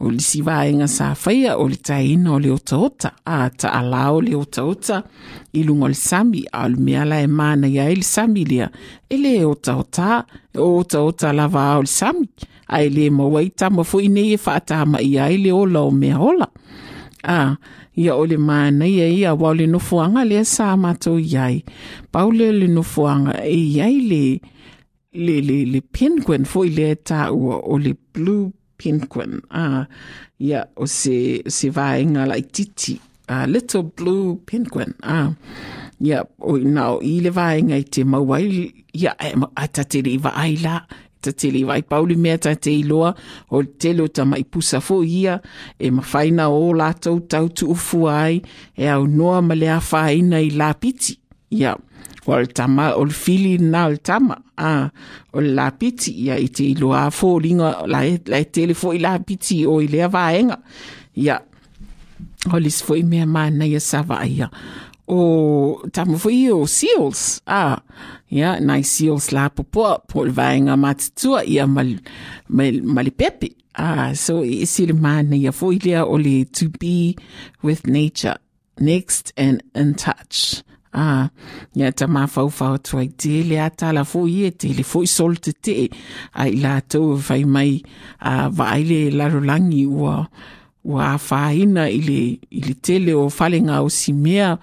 o 0.00 0.08
le 0.08 0.18
sivaenga 0.18 0.88
sa 0.88 1.14
whaia 1.14 1.58
o 1.58 1.68
le 1.68 1.76
taina 1.76 2.32
o 2.32 2.38
le 2.38 2.50
ota 2.50 3.12
a 3.26 3.50
ta 3.50 3.68
ala 3.68 4.12
o 4.12 4.20
le 4.20 4.34
ota 4.34 4.64
ota, 4.64 5.04
i 5.52 5.62
lunga 5.62 5.88
le 5.88 5.94
sami, 5.94 6.44
a 6.52 6.68
le 6.68 6.76
mea 6.76 7.04
la 7.04 7.20
e 7.20 7.26
mana 7.26 7.68
ia 7.68 7.90
e 7.90 7.96
le 7.96 8.02
sami 8.02 8.44
lia, 8.44 8.70
e 9.08 9.16
le 9.18 9.44
ota 9.44 9.76
ota, 9.76 10.24
e 10.54 10.58
ota 10.58 11.02
ota 11.02 11.32
lava 11.32 11.76
o 11.76 11.82
le 11.82 11.86
sami, 11.86 12.28
a 12.68 12.82
e 12.82 12.88
le 12.88 13.10
mawai 13.10 13.50
tama 13.50 13.84
fo 13.84 14.00
ine 14.00 14.32
e 14.32 14.38
whaatama 14.38 15.00
ia 15.02 15.28
e 15.30 15.36
le 15.36 15.52
ola 15.52 15.82
o 15.82 15.90
mea 15.90 16.18
ola. 16.18 16.48
A, 17.22 17.56
ia 17.96 18.16
o 18.16 18.24
le 18.24 18.36
mana 18.36 18.86
ia 18.86 19.08
ia 19.08 19.34
wa 19.34 19.52
le 19.54 19.66
nofuanga 19.66 20.24
le 20.24 20.44
sa 20.44 20.76
mato 20.76 21.18
iai. 21.18 21.64
Paule 22.12 22.52
le 22.52 22.66
nofuanga 22.68 23.44
e 23.44 23.56
iai 23.56 24.00
le 24.10 24.24
le 25.12 25.40
le 25.40 25.64
le 25.72 25.80
penguin 25.80 26.44
fo 26.44 26.64
i 26.64 26.70
le 26.70 26.94
ta 26.94 27.30
ua 27.32 27.60
o 27.60 27.78
le 27.78 27.92
blue 28.12 28.52
penguin. 28.78 29.40
A, 29.50 29.86
ia 30.38 30.64
o 30.76 30.86
se 30.86 31.42
se 31.46 31.70
vaenga 31.70 32.26
lai 32.26 32.42
titi. 32.42 33.00
A, 33.28 33.46
little 33.46 33.82
blue 33.82 34.40
penguin. 34.46 34.94
A, 35.02 35.30
ia 36.00 36.24
o 36.40 36.56
na 36.56 36.96
o 36.96 37.02
i 37.04 37.20
le 37.20 37.30
vaenga 37.30 37.76
i 37.76 37.84
te 37.84 38.04
mawai 38.04 38.46
ia 38.94 39.12
e 39.20 39.34
a 39.56 39.68
tatiri 39.68 40.16
va 40.16 40.32
aila 41.20 41.32
ta 41.32 41.32
tele 41.32 41.64
vai 41.64 41.82
pauli 41.82 42.16
mea 42.16 42.38
tai 42.38 42.56
te 42.56 42.70
iloa 42.70 43.14
o 43.50 43.62
tele 43.62 44.02
o 44.02 44.08
ta 44.08 44.24
mai 44.24 44.44
pusa 44.44 44.80
fo 44.80 45.02
ia 45.04 45.40
e 45.78 45.90
mawhaina 45.90 46.48
o 46.48 46.72
lātou 46.72 47.20
tau 47.28 47.48
tu 47.48 47.70
ufu 47.70 48.08
ai 48.08 48.42
e 48.76 48.88
au 48.88 49.06
noa 49.06 49.42
ma 49.42 49.54
lea 49.54 49.80
whaina 49.80 50.40
i 50.40 50.50
lapiti. 50.50 51.18
ia 51.50 51.76
o 52.26 52.38
le 52.38 52.46
tama 52.46 52.94
o 52.94 53.04
le 53.04 53.12
fili 53.12 53.58
na 53.58 53.86
o 53.86 53.90
le 53.90 53.98
tama 53.98 54.36
a 54.56 54.90
o 55.32 55.40
le 55.40 55.52
lapiti 55.54 56.10
ia 56.24 56.38
i 56.38 56.48
te 56.48 56.64
iloa 56.64 57.06
a 57.06 57.10
fo 57.10 57.38
ringa 57.38 57.86
la 57.86 58.06
e, 58.06 58.20
la 58.26 58.38
e 58.38 58.44
tele 58.44 58.74
fo 58.74 58.92
i 58.92 58.98
lapiti 58.98 59.66
o 59.66 59.80
i 59.80 59.88
lea 59.88 60.08
vaenga 60.08 60.58
ia 61.16 61.40
o 62.52 62.58
lis 62.58 62.82
fo 62.82 62.94
i 62.96 63.02
mea 63.02 63.26
mana 63.26 63.66
ia 63.66 63.80
sava 63.80 64.24
ia 64.24 64.46
Ia. 64.46 64.48
Tamo 65.92 66.18
foi 66.18 66.50
o 66.52 66.66
seals. 66.66 67.40
Ah 67.46 67.82
ia 68.30 68.60
nai 68.60 68.82
seals 68.82 69.32
la 69.34 69.48
popo 69.50 69.98
po 70.08 70.24
le 70.24 70.32
vaenga 70.32 70.76
matutua 70.76 71.42
ia 71.44 71.66
mal 71.66 71.98
mal 72.48 72.76
mal 72.82 73.10
pepe 73.10 73.50
ah 73.74 74.14
so 74.14 74.44
isi 74.44 74.86
le 74.86 74.94
mana 74.94 75.36
ia 75.36 75.52
foi 75.52 75.78
lea 75.84 76.02
o 76.06 76.16
le 76.16 76.44
to 76.44 76.68
be 76.80 77.16
with 77.62 77.86
nature 77.86 78.38
next 78.78 79.32
and 79.36 79.62
in 79.74 79.94
touch. 79.94 80.62
Ah 80.94 81.30
ia 81.74 81.90
ta 81.92 82.06
ma 82.06 82.26
fau 82.26 82.48
fau 82.48 82.76
tuai 82.78 83.08
te 83.20 83.42
le 83.42 83.58
ata 83.66 83.92
la 83.92 84.04
fo 84.04 84.26
ie 84.26 84.50
te 84.50 84.68
le 84.78 84.82
fo 84.82 85.04
sol 85.06 85.34
te. 85.42 85.52
Te 85.52 85.88
ai 86.34 86.52
la 86.62 86.80
to 86.80 87.16
vai 87.28 87.44
mai 87.44 87.82
a 88.20 88.48
vai 88.48 88.82
le 88.90 89.10
la 89.10 89.26
rolangi 89.28 89.86
ua 89.86 90.26
ua 90.84 91.18
whaina 91.18 91.90
i 91.92 92.00
le, 92.00 92.20
i 92.50 92.60
le 92.64 92.74
tele 92.74 93.14
o 93.14 93.28
whalenga 93.28 93.82
o 93.82 93.88
si 93.88 94.12
mea. 94.12 94.56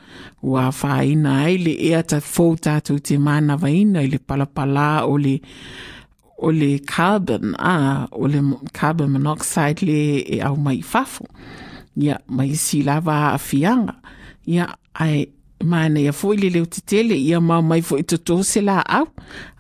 Ua 0.44 0.72
whaina 0.72 1.44
ai 1.46 1.58
le 1.62 1.74
ea 1.90 2.02
ta 2.04 2.20
fau 2.20 2.56
tātou 2.56 3.00
te 3.00 3.18
mana 3.18 3.58
vaina 3.58 4.02
i 4.02 4.10
le 4.10 4.20
palapala 4.20 5.06
o 5.06 5.18
le 5.18 5.38
o 6.38 6.52
le 6.52 6.80
carbon 6.80 7.56
a 7.58 8.08
o 8.12 8.28
le 8.28 8.42
carbon 8.74 9.10
monoxide 9.10 9.82
le 9.82 10.02
e 10.22 10.42
au 10.42 10.56
mai 10.56 10.82
fafo 10.82 11.26
ia 11.98 12.20
mai 12.28 12.54
si 12.56 12.84
lava 12.86 13.34
a 13.34 13.38
fianga 13.38 13.96
ia 14.46 14.68
ai 14.94 15.26
mana 15.64 16.00
ia 16.00 16.14
foi 16.14 16.38
le 16.38 16.50
leo 16.50 16.66
te 16.66 16.82
tele 16.82 17.16
ia 17.18 17.42
mau 17.42 17.62
mai 17.62 17.82
foi 17.82 18.04
to 18.04 18.18
to 18.18 18.44
se 18.44 18.62
la 18.62 18.82
au. 18.82 19.08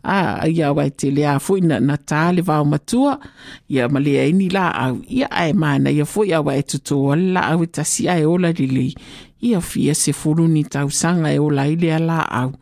A 0.03 0.47
ia 0.47 0.71
wai 0.73 0.89
te 0.89 1.12
le 1.12 1.25
a 1.25 1.39
foi 1.39 1.62
na 1.62 1.79
na 1.79 1.97
ta 1.97 2.31
le 2.31 2.41
va 2.41 2.63
matua. 2.63 3.19
Ia 3.69 3.89
ma 3.89 3.99
le 3.99 4.31
ni 4.31 4.49
la 4.49 4.69
au. 4.69 5.01
Ia 5.10 5.27
ai 5.31 5.53
mana 5.53 5.89
ia 5.91 6.05
foi 6.05 6.31
a 6.31 6.41
wai 6.41 6.62
to 6.62 6.77
to 6.79 7.15
la 7.15 7.51
au 7.53 7.65
ta 7.65 7.83
si 7.83 8.07
ai 8.07 8.25
ola 8.25 8.51
le 8.51 8.93
ia 9.41 9.62
fia 9.62 9.93
se 9.93 10.13
fulu 10.13 10.47
ni 10.47 10.63
tausanga 10.63 11.33
e 11.33 11.39
ola 11.39 11.67
ile 11.67 11.97
la 11.99 12.21
au. 12.21 12.53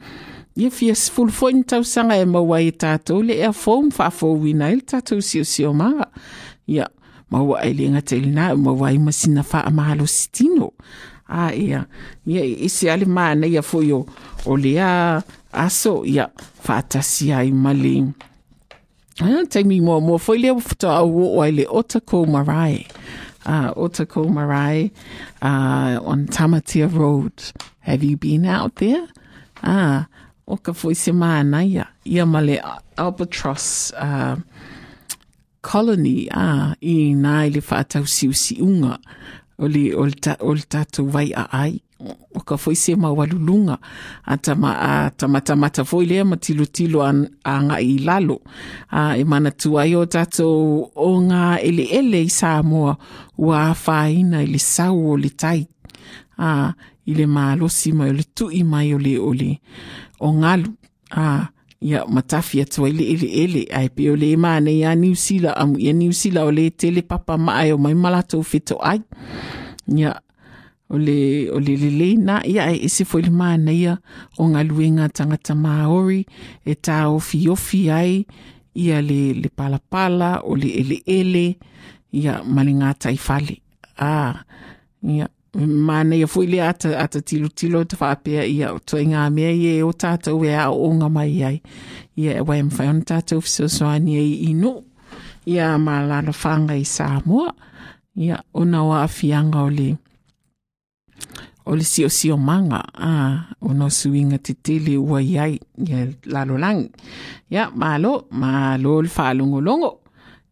Ia 0.56 0.72
fia 0.72 0.96
se 0.96 1.12
fulu 1.12 1.32
foi 1.32 1.54
ni 1.54 1.64
tau 1.64 1.84
sanga 1.84 2.16
e 2.16 2.26
ma 2.26 2.40
wai 2.40 2.72
tato 2.72 3.22
le 3.22 3.34
e 3.34 3.52
fo 3.52 3.84
fa 3.92 4.10
fo 4.10 4.34
wina 4.40 4.72
il 4.72 4.84
tato 4.84 5.20
si 5.22 5.40
o 5.40 5.44
si 5.44 5.66
o 5.66 5.74
ma 5.74 5.92
ia 6.68 6.88
ma 7.30 7.42
wai 7.44 7.74
le 7.74 7.90
ngata 7.90 8.16
ilina 8.16 8.56
ma 8.56 8.72
wai 8.72 8.98
masina 8.98 9.44
fa 9.44 9.66
amalo 9.66 10.06
a 11.28 11.54
ia 11.54 11.88
ia 12.26 12.44
isi 12.44 12.90
ale 12.90 13.06
mana 13.06 13.48
ia 13.48 13.62
foi 13.62 13.92
o 13.92 14.06
o 14.46 14.56
lea 14.58 15.22
aso 15.52 16.06
ia 16.06 16.30
faatasi 16.64 17.34
ai 17.34 17.52
ma 17.52 17.74
le 17.74 18.14
taimi 19.50 19.82
mo 19.82 20.00
mo 20.02 20.18
foi 20.18 20.38
lea 20.38 20.54
futa 20.60 20.90
au 21.00 21.38
o 21.38 21.42
ai 21.42 21.52
le 21.52 21.66
Otakou 21.66 22.26
Marae. 22.28 22.86
Uh, 23.46 23.72
Otakou 23.76 24.30
Marae. 24.30 24.92
Uh, 25.42 26.00
on 26.04 26.28
Tamatea 26.28 26.92
Road. 26.92 27.32
Have 27.80 28.04
you 28.04 28.18
been 28.18 28.46
out 28.46 28.76
there? 28.76 29.08
Ah 29.64 30.08
o 30.48 30.58
ka 30.58 30.74
foi 30.74 30.94
se 30.94 31.12
mana 31.12 31.64
ia 31.64 31.88
ia 32.06 32.26
ma 32.26 32.40
le 32.40 32.60
Albatross 32.98 33.94
uh, 33.98 34.36
colony. 35.62 36.28
Ah 36.32 36.76
i 36.82 37.14
nai 37.16 37.50
le 37.50 37.62
faatau 37.62 38.06
siu 38.08 38.34
si 38.34 38.60
unga 38.62 39.00
o 39.58 39.68
le 39.68 39.96
o 39.96 40.54
le, 40.54 40.64
tatou 40.70 41.08
vai 41.08 41.32
a 41.34 41.48
ai. 41.52 41.82
O 42.36 42.40
ka 42.44 42.58
foi 42.58 42.76
se 42.76 42.96
ma 42.96 43.10
walulunga 43.10 43.80
a 44.26 44.36
tama 44.38 44.72
a 44.76 45.10
tama 45.12 45.40
tamata 45.42 45.86
foi 45.86 46.06
lea 46.06 46.26
ma 46.26 46.36
tilo 46.36 46.66
tilo 46.66 47.02
a, 47.02 47.12
a 47.44 47.82
i 47.82 47.98
lalo. 48.00 48.42
A 48.92 49.18
e 49.18 49.24
mana 49.24 49.52
tu 49.52 49.80
ai 49.80 49.96
o 49.96 50.06
tatou 50.06 50.92
o 50.96 51.22
nga 51.22 51.60
ele 51.62 51.88
ele 51.92 52.22
i 52.22 52.30
Samoa. 52.30 52.98
Ua 53.38 53.72
a 53.72 54.10
i 54.10 54.24
le 54.24 54.60
sau 54.60 55.12
o 55.12 55.18
le 55.18 55.30
tai. 55.30 55.68
A 56.38 56.74
i 57.08 57.14
le 57.14 57.26
maalosi 57.26 57.94
mai 57.94 58.10
o 58.10 58.14
le 58.14 58.24
tui 58.36 58.64
mai 58.64 58.94
o 58.94 58.98
le 58.98 59.18
o 59.20 59.34
le 59.34 59.60
ngalu. 60.20 60.72
A 61.12 61.55
ia 61.82 62.06
matafi 62.08 62.62
atu 62.62 62.86
ai 62.86 62.92
le 62.92 63.04
ele 63.04 63.28
ele 63.44 63.62
ai 63.74 63.90
pe 63.90 64.10
o 64.10 64.16
le 64.16 64.36
mane 64.38 64.72
ia 64.72 64.96
New 64.96 65.16
Zealand 65.16 65.56
amu 65.58 65.80
ia 65.80 65.94
New 65.94 66.12
Zealand 66.12 66.48
o 66.48 66.52
le 66.52 66.70
tele 66.70 67.02
papa 67.02 67.38
mai 67.38 67.72
o 67.72 67.78
mai 67.78 67.94
malatou 67.94 68.44
fito 68.44 68.80
ai. 68.82 69.02
Ia 69.88 70.16
o 70.90 70.98
le 70.98 71.50
o 71.52 71.60
le 71.60 71.76
le 71.76 71.90
le 71.90 72.16
na 72.18 72.42
ia 72.46 72.72
e 72.72 72.86
ese 72.86 73.06
foi 73.06 73.22
le 73.22 73.30
mana 73.30 73.72
ia 73.74 73.98
o 74.38 74.48
nga 74.50 74.64
luenga 74.64 75.10
tangata 75.10 75.56
maori 75.56 76.26
e 76.66 76.76
ta 76.76 77.10
ofi 77.10 77.50
ofi 77.50 77.90
ai 77.90 78.26
ia 78.76 79.02
le 79.02 79.34
le 79.34 79.50
pala 79.50 79.80
pala 79.80 80.42
o 80.44 80.56
le 80.56 80.70
ele 80.70 80.98
ele 81.06 81.58
ia 82.14 82.44
malinga 82.44 82.94
tai 82.94 83.18
fale 83.18 83.62
ah 83.98 84.46
ia 85.04 85.28
mana 85.56 86.16
ia 86.16 86.28
foi 86.28 86.48
le 86.48 86.60
ata 86.62 87.00
ata 87.00 87.22
tilo 87.22 87.50
te 87.84 87.96
whapea 87.96 88.46
ia 88.46 88.74
o 88.74 88.80
toi 88.80 89.06
mea 89.08 89.52
ia 89.52 89.86
o 89.86 89.92
tātou 89.92 90.44
e 90.44 90.52
a 90.52 90.70
o 90.70 90.92
ngā 90.94 91.10
mai 91.10 91.44
ai. 91.44 91.62
Ia 92.18 92.40
e 92.40 92.42
wai 92.42 92.64
mwhai 92.64 92.90
on 92.90 93.02
tātou 93.02 93.42
fisosoani 93.42 94.18
ai 94.18 94.34
inuu 94.52 94.84
ia 95.46 95.78
malalafaga 95.78 96.08
lana 96.08 96.32
whanga 96.32 96.76
i 96.76 96.86
Samoa. 96.86 97.54
Ia 98.16 98.44
o 98.54 98.66
na 98.66 98.84
wa 98.84 99.04
afianga 99.04 99.64
o 99.64 99.70
le 99.70 99.96
o 101.66 101.76
le 101.76 101.84
sio 101.84 102.10
sio 102.10 102.38
manga. 102.38 102.84
A 102.94 103.56
o 103.62 103.74
no 103.74 103.90
suinga 103.90 104.38
te 104.38 104.54
tele 104.54 104.98
ua 104.98 105.22
iai 105.22 105.60
ia 105.88 106.08
lalo 106.26 106.58
langi 106.58 106.92
ia 107.50 107.72
malo 107.72 108.28
malo 108.32 109.02
le 109.02 109.10
faalogologo 109.10 110.02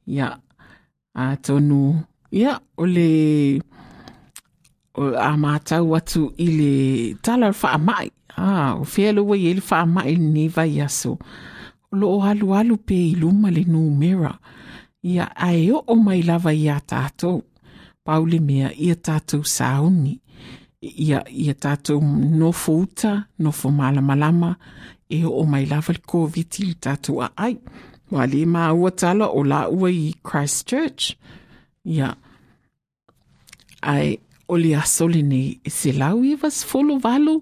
ia 0.07 0.31
a 1.15 1.35
tonu. 1.37 1.99
Ia 2.31 2.59
o 2.77 2.85
le 2.85 3.61
Ah, 4.93 5.31
a 5.33 5.37
mātau 5.41 5.95
atu 5.97 6.27
i 6.37 6.47
le 6.53 6.73
tala 7.25 7.49
wha 7.49 7.77
mai. 7.81 8.11
A 8.37 8.75
o 8.77 8.83
whea 8.85 9.13
lua 9.13 9.37
i 9.37 9.53
le 9.57 9.61
wha 9.69 9.85
mai 9.89 10.13
ni 10.15 10.47
vai 10.47 10.81
aso. 10.81 11.17
O 11.91 12.77
pe 12.77 12.95
i 12.95 13.15
luma 13.15 13.49
le 13.49 13.63
numera 13.65 14.37
ia 15.03 15.25
ai 15.35 15.71
o 15.71 15.83
o 15.87 15.95
mai 15.95 16.21
lava 16.21 16.53
i 16.53 16.69
a 16.69 16.79
tātou. 16.79 17.41
Paule 18.05 18.39
mea 18.39 18.69
i 18.77 18.91
a 18.91 18.95
tātou 18.95 19.43
sauni 19.43 20.19
ia 20.81 21.23
ia 21.27 21.53
tātou 21.53 22.01
nofo 22.01 22.83
uta, 22.83 23.27
nofo 23.39 23.71
malama 23.71 24.15
lama, 24.15 24.57
e 25.09 25.23
o 25.25 25.43
mai 25.45 25.65
lava 25.65 25.93
le 25.93 26.01
COVID 26.05 26.59
i 26.59 26.73
tātou 26.75 27.23
a 27.23 27.31
ai. 27.35 27.57
Wa 28.11 28.27
le 28.29 28.45
mā 28.45 28.69
ua 28.77 28.91
tala 28.91 29.25
o 29.25 29.41
la 29.43 29.67
ua 29.69 29.89
i 29.89 30.13
Christchurch. 30.21 31.15
Ia, 31.85 32.13
ai 33.81 34.19
o 34.47 34.57
le 34.57 34.75
asole 34.75 35.21
nei 35.21 35.59
e 35.63 35.69
se 35.69 35.93
lau 35.93 36.23
i 36.23 36.35
vas 36.35 36.63
folo 36.65 36.97
valo 36.99 37.41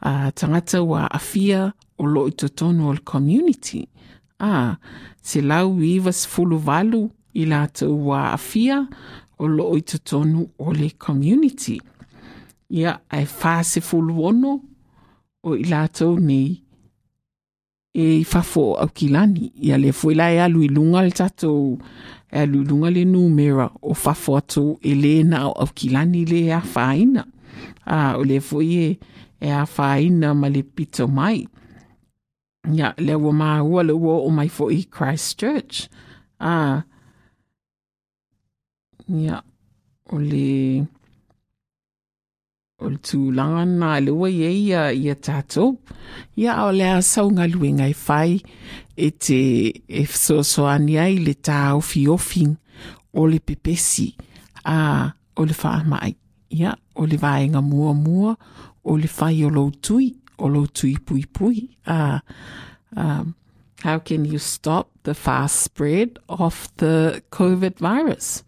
a 0.00 0.30
tangata 0.32 0.82
wa 0.82 1.08
afia 1.10 1.72
o 1.98 2.06
lo 2.06 2.26
i 2.28 2.32
totonu 2.32 2.88
o 2.88 2.92
le 2.92 3.00
community. 3.00 3.88
A, 4.40 4.76
se 5.22 5.40
lau 5.40 5.80
i 5.80 5.98
vas 5.98 6.26
folo 6.26 6.58
valo 6.58 7.10
i 7.34 7.46
la 7.46 7.66
wa 7.88 8.32
afia 8.32 8.86
o 9.38 9.46
lo 9.46 9.76
i 9.76 9.82
totonu 9.82 10.48
o 10.58 10.72
le 10.72 10.90
community. 10.98 11.80
ia 12.70 13.00
ai 13.10 13.26
fa 13.26 13.62
se 13.62 13.80
fulu 13.80 14.24
ono 14.24 14.52
o 15.44 15.54
i 15.54 15.64
lātou 15.68 16.18
nei 16.18 16.64
e 17.94 18.04
i 18.18 18.24
fafo 18.24 18.74
au 18.74 18.88
kilani. 18.88 19.52
Ia 19.62 19.78
le 19.78 19.92
fwoi 19.92 20.16
la 20.18 20.30
e 20.32 20.40
alu 20.42 20.64
i 20.64 20.68
lunga 20.68 21.04
le 21.04 21.12
tatou, 21.14 21.78
Eh, 22.34 22.38
e 22.38 22.42
alu 22.42 22.62
i 22.62 22.64
lunga 22.64 22.90
le 22.90 23.04
numera 23.04 23.70
o 23.82 23.94
fafo 23.94 24.36
atu 24.36 24.78
e 24.82 24.94
le 24.94 25.22
na 25.22 25.44
au 25.46 25.66
kilani 25.74 26.24
le 26.26 26.52
a 26.52 26.60
whaina. 26.74 27.24
A, 27.86 28.16
o 28.18 28.24
le 28.24 28.40
fwoi 28.40 28.74
e, 28.74 28.98
e 29.40 29.50
a 29.50 29.64
whaina 29.64 30.34
ma 30.34 30.48
le 30.48 30.62
pito 30.62 31.06
mai. 31.06 31.46
Ia, 32.72 32.94
le 32.98 33.14
ua 33.14 33.32
maa 33.32 33.62
ua 33.62 33.82
le 33.82 33.92
ua 33.92 34.18
o 34.26 34.30
mai 34.30 34.48
fo 34.48 34.70
i 34.70 34.82
Christchurch. 34.90 35.86
A, 36.40 36.82
ia, 39.08 39.42
o 40.10 40.18
le 40.18 40.82
o 42.82 42.90
le 42.90 42.98
tūlanga 42.98 43.62
nā 43.68 44.00
le 44.02 44.10
ua 44.10 44.28
ia 44.28 44.50
ia 44.50 44.82
ia 44.92 45.14
tātou. 45.14 45.78
Ia 46.36 46.64
o 46.66 46.72
le 46.74 46.88
a 46.96 47.02
saunga 47.02 47.46
luenga 47.46 47.86
i 47.86 47.94
whai 47.94 48.40
e 48.96 49.10
te 49.10 49.82
e 49.88 50.06
sosoani 50.06 50.98
ai 50.98 51.18
le 51.18 51.34
o 53.12 53.26
le 53.26 53.38
pepesi 53.38 54.14
a 54.64 55.12
o 55.36 55.42
le 55.42 55.54
wha 55.62 55.82
mai. 55.84 56.16
Ia 56.50 56.76
o 56.96 57.02
le 57.04 57.16
vaenga 57.16 57.62
mua 57.62 57.94
mua 57.94 58.36
o 58.84 58.94
le 58.94 59.08
whai 59.18 59.44
o 59.44 59.48
lo 59.48 59.70
tui 59.70 60.14
o 60.38 60.46
lo 60.46 60.66
tui 60.66 60.96
pui 60.96 61.24
pui. 61.24 61.76
Uh, 61.86 62.18
um, 62.96 63.34
how 63.82 63.98
can 63.98 64.24
you 64.24 64.38
stop 64.38 64.90
the 65.02 65.14
fast 65.14 65.60
spread 65.60 66.18
of 66.28 66.68
the 66.76 67.22
COVID 67.30 67.78
virus? 67.78 68.42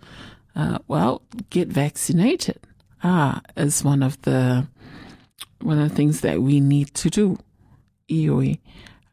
Uh, 0.55 0.79
well, 0.89 1.23
get 1.51 1.69
vaccinated 1.69 2.59
ah, 3.07 3.41
is 3.57 3.85
one 3.85 4.03
of 4.03 4.21
the 4.23 4.67
one 5.61 5.79
of 5.79 5.89
the 5.89 5.95
things 5.95 6.21
that 6.21 6.43
we 6.43 6.61
need 6.61 6.93
to 6.95 7.11
do. 7.11 7.39
Ioi. 8.11 8.59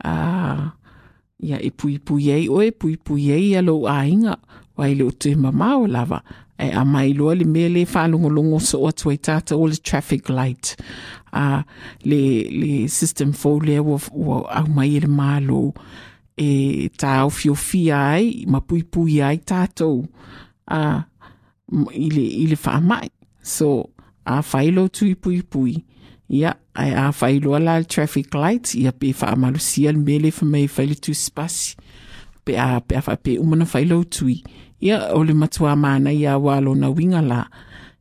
Ah, 0.04 0.53
ia 1.44 1.60
e 1.60 1.70
pui 1.72 2.00
pui 2.00 2.32
ei 2.32 2.48
oe 2.50 2.72
pui 2.72 2.96
pui 2.98 3.30
ei 3.36 3.56
alo 3.60 3.84
a 3.88 4.06
inga 4.08 4.38
wai 4.78 4.96
le 4.96 5.04
utu 5.12 5.36
mamao 5.38 5.88
lava. 5.88 6.24
E 6.58 6.70
a 6.72 6.84
mai 6.86 7.14
loa 7.14 7.36
le 7.36 7.46
mea 7.46 7.70
le 7.70 7.84
whalongolongo 7.86 8.60
so 8.62 8.80
o 8.84 8.88
atu 8.88 9.12
tata 9.18 9.56
o 9.58 9.68
le 9.68 9.76
traffic 9.76 10.30
light. 10.30 10.76
A 11.34 11.64
le, 12.06 12.22
le 12.50 12.88
system 12.88 13.34
fo 13.34 13.60
le 13.60 13.80
o, 13.80 14.00
o 14.14 14.46
au 14.48 14.68
le 14.80 15.08
malo 15.08 15.74
e 16.38 16.90
tā 16.98 17.26
o 17.26 17.32
ai 17.94 18.46
ma 18.48 18.60
pui 18.62 18.84
pui 18.84 19.22
ai 19.22 19.38
tātou. 19.38 20.06
A 20.68 21.04
i 21.92 22.10
le, 22.10 22.24
i 22.44 22.48
le 22.48 22.58
wha 22.64 23.02
So, 23.44 23.90
a 24.26 24.42
whailo 24.42 24.88
tui 24.88 25.16
pui 25.16 25.42
pui. 25.42 25.84
Ia, 26.30 26.56
ai 26.76 26.92
a 26.94 27.12
whailo 27.12 27.56
ala 27.56 27.84
traffic 27.84 28.34
lights, 28.34 28.76
ia 28.76 28.92
pe 28.92 29.14
wha 29.14 29.34
amalusia 29.34 29.92
le 29.92 30.00
mele 30.00 30.32
wha 30.32 30.48
mai 30.48 30.68
whaile 30.68 30.96
tu 30.96 31.14
spasi. 31.14 31.76
Pe 32.46 32.58
a, 32.58 32.82
pe 32.82 32.96
a 32.96 33.04
wha 33.06 33.16
pe 33.16 33.38
umana 33.38 33.66
whailo 33.66 34.04
tui. 34.04 34.44
Ia, 34.82 35.14
o 35.14 35.24
le 35.24 35.34
matua 35.34 35.76
mana 35.76 36.12
ia 36.12 36.38
walo 36.38 36.76
na 36.76 36.90
winga 36.90 37.22
la. 37.22 37.46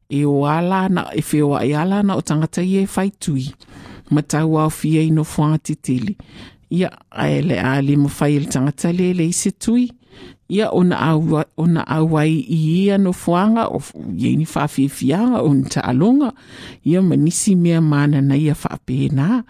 E 0.08 0.24
o 0.24 0.46
ala 0.46 0.88
na, 0.88 1.06
e 1.14 1.22
wheo 1.22 1.54
ai 1.56 1.74
ala 1.74 2.02
na 2.02 2.16
o 2.16 2.20
tangata 2.20 2.62
i 2.62 2.82
e 2.82 2.86
whai 2.96 3.10
tui. 3.20 3.52
Matau 4.10 4.58
au 4.58 4.70
fia 4.70 5.02
ino 5.02 5.22
whanga 5.22 5.58
titili. 5.58 6.16
Ia, 6.70 6.90
ai 7.10 7.42
le 7.42 7.60
a 7.60 7.80
le 7.82 7.96
mo 7.96 8.08
whai 8.08 8.38
le 8.38 8.46
tangata 8.46 8.92
le 8.92 9.12
le 9.14 9.30
tui. 9.58 9.92
Ia 10.48 10.70
ona 10.70 11.00
au 11.00 11.42
ona 11.56 11.86
au 11.86 12.18
i 12.18 12.40
ia 12.40 12.98
no 12.98 13.12
fuanga 13.12 13.68
o 13.68 13.82
ye 14.16 14.36
ni 14.36 14.44
fa 14.44 14.68
fi 14.68 14.88
fianga 14.88 15.42
o 15.42 15.54
ta 15.68 15.84
alonga 15.84 16.32
ia 16.84 17.02
manisi 17.02 17.54
mea 17.56 17.80
mana 17.80 18.20
na 18.20 18.36
ia 18.36 18.54
fa 18.54 18.78
pena 18.86 19.44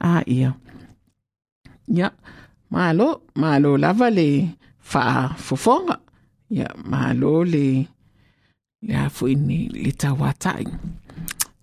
a 0.00 0.22
ia. 0.26 0.54
Ia 1.88 2.10
malo 2.70 3.22
malo 3.34 3.76
lava 3.76 4.10
le 4.10 4.48
fa 4.80 5.34
fofonga 5.36 5.98
ia 6.50 6.68
malo 6.84 7.44
le 7.44 7.86
le 8.82 8.94
afu 8.96 9.28
ni 9.28 9.68
le 9.68 9.92
tawatai 9.92 10.66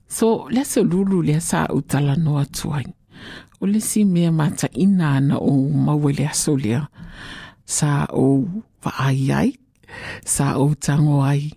so 0.08 0.48
le 0.50 0.64
so 0.64 0.84
lulu 0.84 1.22
le 1.22 1.40
sa 1.40 1.68
utala 1.68 2.16
no 2.16 2.40
atuai 2.40 2.88
o 3.62 3.66
le 3.68 3.80
si 3.82 4.06
mea 4.06 4.32
mata 4.32 4.68
ina 4.72 5.20
na 5.20 5.36
o 5.38 5.52
mawele 5.86 6.28
asolia 6.28 6.88
sa 7.68 8.08
o 8.16 8.48
ai 8.88 9.28
ai, 9.32 9.52
sa 10.24 10.56
o 10.56 10.72
tango 10.80 11.20
ai 11.22 11.52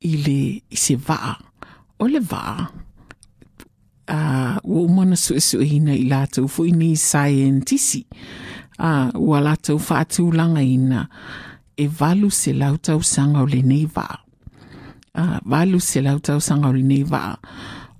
i 0.00 0.16
le 0.24 0.40
i 0.72 0.76
se 0.76 0.96
vaa. 0.96 1.36
O 2.00 2.08
le 2.08 2.20
vaa, 2.20 2.64
uh, 4.08 4.56
ua 4.64 4.80
umana 4.80 5.16
su 5.16 5.36
esu 5.36 5.60
e 5.60 5.68
hina 5.68 5.92
i 5.92 6.08
lātou 6.08 6.48
fu 6.48 6.64
ini 6.64 6.96
scientisi, 6.96 8.04
uh, 8.80 9.12
ina 10.64 11.08
e 11.76 11.86
valu 11.86 12.30
se 12.30 12.52
lautau 12.52 13.02
sanga 13.02 13.42
o 13.42 13.46
le 13.46 13.62
nei. 13.62 13.86
Uh, 15.14 15.38
valu 15.44 15.80
se 15.80 16.00
lautau 16.00 16.40
sanga 16.40 16.68
o 16.68 16.72
le 16.72 16.82
nei 16.82 17.04
vaa. 17.04 17.36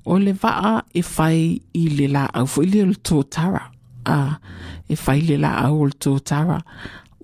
O 0.07 0.18
le 0.18 0.33
vaa 0.33 0.83
e 0.92 1.02
whai 1.02 1.61
i 1.74 1.88
le 1.88 2.09
la 2.09 2.26
au 2.35 2.46
le 2.62 2.94
tōtara. 2.94 3.70
Uh, 4.07 4.35
e 4.88 4.96
whai 5.07 5.20
le 5.20 5.37
la 5.38 5.64
au 5.64 5.87
le 5.87 5.92
tōtara 5.92 6.61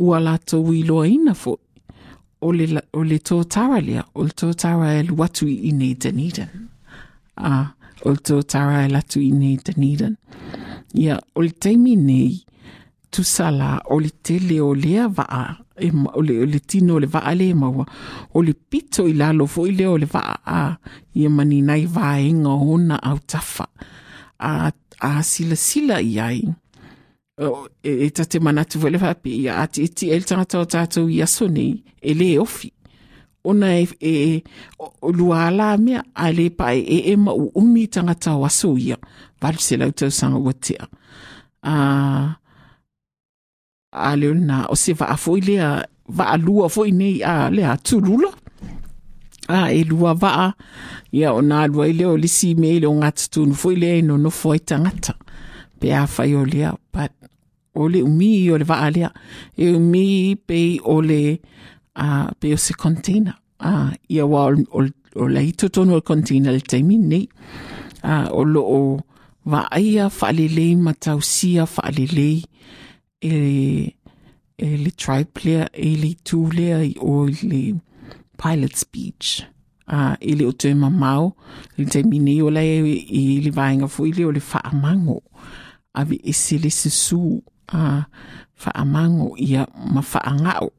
ua 0.01 0.21
lātou 0.25 0.73
i 0.75 0.83
loa 0.89 1.09
ina 1.09 1.35
fo. 1.37 1.57
O 2.41 2.53
le, 2.57 2.67
o 2.97 3.03
le 3.05 3.19
tō 3.21 3.43
tara 3.53 3.81
lea, 3.85 4.05
o 4.17 4.25
le 4.25 4.33
tō 4.33 4.55
tara 4.57 4.95
e 4.97 5.03
luatu 5.05 5.49
i 5.49 5.75
nei 5.77 5.93
Dunedin. 6.01 6.49
Ah, 7.37 7.75
o 8.07 8.15
le 8.15 8.23
tō 8.25 8.41
tara 8.49 8.87
e 8.87 8.89
latu 8.89 9.21
i 9.21 9.29
nei 9.37 9.59
Dunedin. 9.61 10.17
Ia, 10.97 11.19
o 11.37 11.45
le 11.45 11.53
teimi 11.53 11.99
nei, 12.01 12.39
tu 13.11 13.25
sala 13.27 13.83
o 13.91 13.99
le 14.01 14.11
tele 14.23 14.61
o 14.65 14.73
lea 14.75 15.09
vaa, 15.09 15.59
le, 15.81 15.91
o 16.17 16.23
le 16.23 16.61
tino 16.61 16.97
o 16.97 17.03
le 17.03 17.11
vaa 17.11 17.35
le 17.35 17.51
maua, 17.55 17.85
o 18.33 18.43
le 18.43 18.55
pito 18.55 19.05
i 19.09 19.13
lalo 19.19 19.47
fo 19.51 19.67
i 19.69 19.75
le 19.77 20.09
vaa 20.09 20.39
a, 20.47 20.63
ia 21.15 21.29
mani 21.29 21.61
nai 21.63 21.87
ona 22.47 22.97
au 23.03 23.19
tafa. 23.19 23.67
A, 24.39 24.73
a 25.01 25.23
sila 25.23 25.57
sila 25.57 26.01
i 26.01 26.19
ai. 26.21 26.43
E, 27.83 28.07
e 28.07 28.11
ta 28.11 28.25
te 28.25 28.39
manatu 28.41 28.79
vele 28.79 28.99
whape 28.99 29.49
ati 29.51 29.83
iti 29.89 30.11
e 30.13 30.21
tangata 30.21 30.61
o 30.61 30.67
tātou 30.69 31.09
i 31.09 31.23
aso 31.23 31.49
nei 31.49 31.83
e 32.03 32.15
le 32.15 32.39
ofi. 32.39 32.73
Ona 33.45 33.73
e, 33.81 33.89
e, 34.01 34.43
o 34.79 35.13
lua 35.13 35.47
ala 35.49 35.77
mea 35.79 36.03
a 36.15 36.29
le 36.33 36.51
pa 36.51 36.75
e 36.77 37.01
e 37.13 37.17
ma 37.17 37.33
umi 37.33 37.89
tangata 37.89 38.37
o 38.37 38.45
aso 38.45 38.77
ia. 38.77 38.99
Valu 39.41 39.59
se 39.59 39.77
lau 39.77 39.93
tau. 39.93 40.11
A, 41.63 42.37
a 43.93 44.17
leo 44.17 44.35
o 44.69 44.77
se 44.77 44.93
vaa 44.93 45.13
a 45.13 45.17
foi 45.17 45.41
lea 45.41 45.85
va 46.09 46.25
a 46.33 46.37
lua 46.37 46.69
foi 46.69 46.93
nei 46.93 47.23
a 47.23 47.51
lea 47.51 47.77
tulula 47.77 48.31
A 49.49 49.73
e 49.73 49.85
lua 49.85 50.15
vaa 50.15 50.53
ia 51.13 51.33
o 51.33 51.41
nā 51.43 51.67
lua 51.67 51.89
i 51.89 51.93
leo 51.93 52.17
lisi 52.17 52.55
me 52.55 52.77
i 52.77 52.81
leo 52.81 52.93
ngata 52.95 53.29
tunu 53.31 53.55
lea 53.75 54.03
no 54.03 54.17
no 54.17 54.31
foi 54.31 54.59
tangata. 54.59 55.15
Pe 55.81 55.93
a 55.95 56.07
fai 56.07 56.35
o 56.35 56.45
lea, 56.45 56.77
but 56.93 57.20
o 57.75 57.89
le 57.89 58.03
umi 58.03 58.51
o 58.51 58.59
le 58.59 58.65
vaa 58.65 58.91
lea, 58.91 59.11
e 59.57 59.71
umi 59.75 60.37
pe 60.37 60.79
o 60.85 61.01
le, 61.01 61.39
uh, 61.97 62.29
pe 62.41 62.55
o 62.55 62.57
se 62.57 62.75
container. 62.75 63.35
Uh, 63.61 63.93
ia 64.09 64.27
wa 64.27 64.49
o, 64.49 64.87
o, 65.17 65.29
le 65.29 65.41
hito 65.45 65.69
tono 65.69 65.97
o 65.97 66.01
container 66.01 66.53
le 66.53 66.61
taimi 66.61 66.99
nei. 66.99 67.29
Uh, 68.03 68.27
o 68.33 68.45
lo 68.45 68.63
o 68.65 68.81
va 69.45 69.67
aia 69.71 70.09
whaalelei 70.09 70.77
matausia 70.77 71.67
whaalelei 71.69 72.43
e, 73.21 73.33
e 74.57 74.67
le 74.77 74.91
triplayer 74.97 75.69
e 75.73 75.95
le 76.01 76.15
tūlea 76.25 76.81
o 77.01 77.27
le 77.29 77.63
pilot's 78.41 78.85
beach. 78.85 79.45
Uh, 79.91 80.15
e 80.21 80.37
le 80.39 80.47
o 80.47 80.53
te 80.53 80.73
mamau, 80.75 81.35
le 81.77 81.85
taimi 81.85 82.41
o 82.43 82.51
le 82.51 82.65
i 82.65 83.41
le 83.45 83.51
vaenga 83.51 83.89
fuile 83.89 84.25
o 84.25 84.33
le 84.33 84.41
whaamango. 84.41 85.21
Avi 85.95 86.21
e 86.23 86.33
se 86.33 86.57
le 86.59 86.71
suu 86.71 87.43
a 87.73 88.07
whaamango 88.61 89.37
ia 89.39 89.67
ma 89.75 90.01
whaangao. 90.01 90.71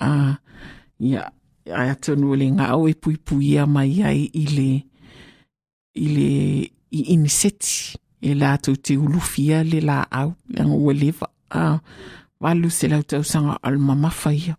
A 0.00 0.36
ia 1.00 1.30
ai 1.68 1.90
atonu 1.90 2.34
le 2.36 2.50
ngao 2.50 2.88
e 2.88 2.94
pui 2.94 3.16
pui 3.16 3.54
ia 3.54 3.66
mai 3.66 4.02
ai 4.02 4.30
i 4.32 4.44
le 4.56 4.70
i 5.94 6.06
le 6.16 6.30
i 6.90 7.00
iniseti 7.14 7.98
e 8.20 8.34
la 8.34 8.56
tau 8.58 8.76
te 8.76 8.96
ulufia 8.96 9.62
le 9.64 9.80
la 9.80 10.02
au 10.10 10.34
le 10.48 10.64
ua 10.64 10.92
lewa. 10.92 11.28
A 11.50 11.78
walu 12.40 12.70
se 12.70 12.88
lau 12.88 13.02
tau 13.02 13.22
sanga 13.22 13.58
al 13.62 13.78
mamafa 13.78 14.32
ia. 14.32 14.56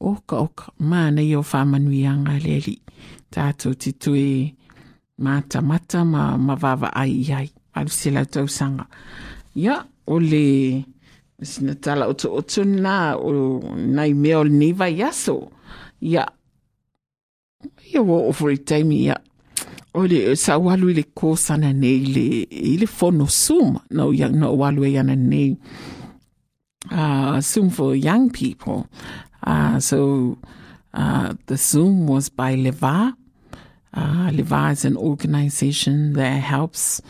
Oka 0.00 0.36
oka, 0.36 0.72
mana 0.78 1.22
i 1.22 1.34
o 1.34 1.42
whamanui 1.42 2.06
anga 2.06 2.38
le 2.38 2.60
li. 2.66 2.76
Tātou 3.30 3.74
te 3.74 4.54
mata 5.18 5.60
mata 5.60 6.04
ma, 6.04 6.36
ma 6.36 6.54
vava 6.54 6.88
ai. 6.94 7.50
Walu 7.74 7.90
se 7.90 8.10
lau 8.10 8.24
tau 8.24 8.46
sanga. 8.46 8.86
Ia, 9.54 9.84
o 10.06 10.18
le 10.18 10.84
sina 11.42 11.74
tala 11.74 12.08
o 12.08 12.12
to 12.12 12.34
otu 12.34 12.64
na 12.64 13.16
o 13.16 13.60
nai 13.76 14.12
mea 14.14 14.38
o 14.40 14.44
ni 14.44 14.72
vai 14.72 15.02
aso 15.02 15.50
ia 16.00 16.26
ia 17.92 18.02
wo 18.02 18.28
o 18.28 18.32
fori 18.32 18.58
taimi 18.58 19.04
ia 19.06 19.16
o 19.94 20.06
le 20.06 20.36
sa 20.36 20.58
walu 20.58 20.90
i 20.90 20.94
le 20.94 21.04
kōsana 21.14 21.72
nei 21.74 22.00
le 22.14 22.26
i 22.50 22.76
le 22.80 22.86
fono 22.86 23.26
suma 23.26 23.80
na 23.90 24.04
o 24.04 24.12
ia 24.12 24.28
na 24.28 24.48
o 24.48 24.56
walu 24.56 24.84
e 24.84 24.98
ana 24.98 25.16
nei 25.16 25.56
uh, 26.90 27.40
Zoom 27.40 27.70
for 27.70 27.94
young 27.94 28.30
people. 28.30 28.88
Uh, 29.42 29.80
so 29.80 30.38
uh, 30.94 31.34
the 31.46 31.56
Zoom 31.56 32.06
was 32.06 32.28
by 32.28 32.54
Le 32.54 32.72
Va. 32.72 33.14
Uh, 33.94 34.30
Le 34.32 34.42
Va 34.42 34.70
is 34.70 34.84
an 34.84 34.96
organization 34.96 36.12
that 36.14 36.40
helps 36.40 37.00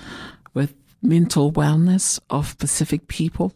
with 0.55 0.75
mental 1.03 1.53
wellness 1.53 2.21
of 2.31 2.57
Pacific 2.59 3.09
people. 3.09 3.53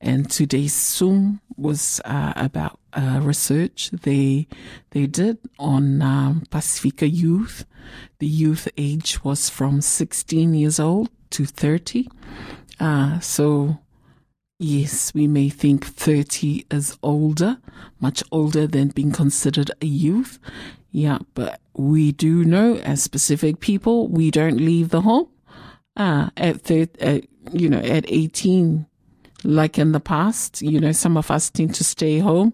And 0.00 0.30
today's 0.30 0.74
Zoom 0.74 1.40
was 1.56 2.00
uh, 2.04 2.32
about 2.36 2.78
uh, 2.92 3.20
research 3.22 3.90
they 3.90 4.46
they 4.90 5.06
did 5.06 5.38
on 5.58 6.02
um, 6.02 6.44
Pacifica 6.50 7.08
youth. 7.08 7.64
The 8.18 8.26
youth 8.26 8.68
age 8.76 9.24
was 9.24 9.48
from 9.48 9.80
16 9.80 10.54
years 10.54 10.78
old 10.80 11.10
to 11.30 11.44
30. 11.44 12.08
Uh, 12.78 13.20
so 13.20 13.78
yes, 14.58 15.14
we 15.14 15.26
may 15.26 15.48
think 15.48 15.84
30 15.86 16.66
is 16.70 16.98
older, 17.02 17.58
much 18.00 18.22
older 18.30 18.66
than 18.66 18.88
being 18.88 19.12
considered 19.12 19.70
a 19.80 19.86
youth. 19.86 20.38
Yeah, 20.90 21.18
but 21.34 21.60
we 21.74 22.12
do 22.12 22.44
know 22.44 22.76
as 22.76 23.08
Pacific 23.08 23.60
people, 23.60 24.08
we 24.08 24.30
don't 24.30 24.56
leave 24.56 24.90
the 24.90 25.02
home. 25.02 25.28
Uh, 25.96 26.28
at, 26.36 26.60
thir- 26.60 26.88
at 27.00 27.24
you 27.52 27.68
know, 27.68 27.78
at 27.78 28.04
18, 28.08 28.86
like 29.44 29.78
in 29.78 29.92
the 29.92 30.00
past. 30.00 30.62
You 30.62 30.80
know, 30.80 30.92
some 30.92 31.16
of 31.16 31.30
us 31.30 31.50
tend 31.50 31.74
to 31.76 31.84
stay 31.84 32.18
home 32.18 32.52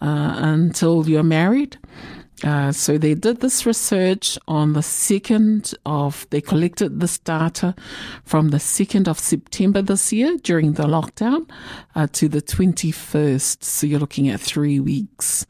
uh, 0.00 0.34
until 0.38 1.08
you're 1.08 1.22
married. 1.22 1.78
Uh, 2.42 2.72
so 2.72 2.98
they 2.98 3.14
did 3.14 3.40
this 3.40 3.64
research 3.64 4.38
on 4.48 4.72
the 4.72 4.80
2nd 4.80 5.72
of, 5.86 6.26
they 6.30 6.40
collected 6.40 7.00
this 7.00 7.18
data 7.18 7.74
from 8.24 8.48
the 8.48 8.58
2nd 8.58 9.06
of 9.06 9.18
September 9.18 9.80
this 9.80 10.12
year 10.12 10.36
during 10.42 10.72
the 10.72 10.82
lockdown 10.82 11.48
uh, 11.94 12.06
to 12.12 12.28
the 12.28 12.42
21st. 12.42 13.62
So 13.62 13.86
you're 13.86 14.00
looking 14.00 14.28
at 14.28 14.40
three 14.40 14.80
weeks 14.80 15.46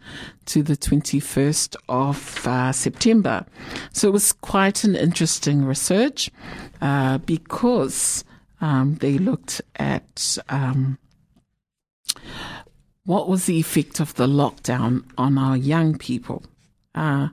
to 0.46 0.62
the 0.62 0.76
21st 0.76 1.74
of 1.88 2.46
uh, 2.46 2.70
September. 2.70 3.46
So 3.92 4.08
it 4.08 4.12
was 4.12 4.32
quite 4.32 4.84
an 4.84 4.94
interesting 4.94 5.64
research 5.64 6.30
uh, 6.82 7.18
because 7.18 8.24
um, 8.60 8.96
they 8.96 9.18
looked 9.18 9.60
at 9.76 10.38
um, 10.48 10.98
what 13.04 13.28
was 13.28 13.46
the 13.46 13.58
effect 13.58 14.00
of 14.00 14.14
the 14.14 14.26
lockdown 14.26 15.04
on 15.18 15.38
our 15.38 15.56
young 15.56 15.98
people. 15.98 16.42
Uh, 16.94 17.28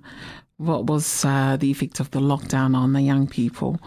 what 0.57 0.85
was 0.85 1.25
uh, 1.25 1.57
the 1.57 1.71
effect 1.71 1.99
of 1.99 2.11
the 2.11 2.19
lockdown 2.19 2.75
on 2.75 2.93
the 2.93 3.01
young 3.01 3.27
people? 3.27 3.79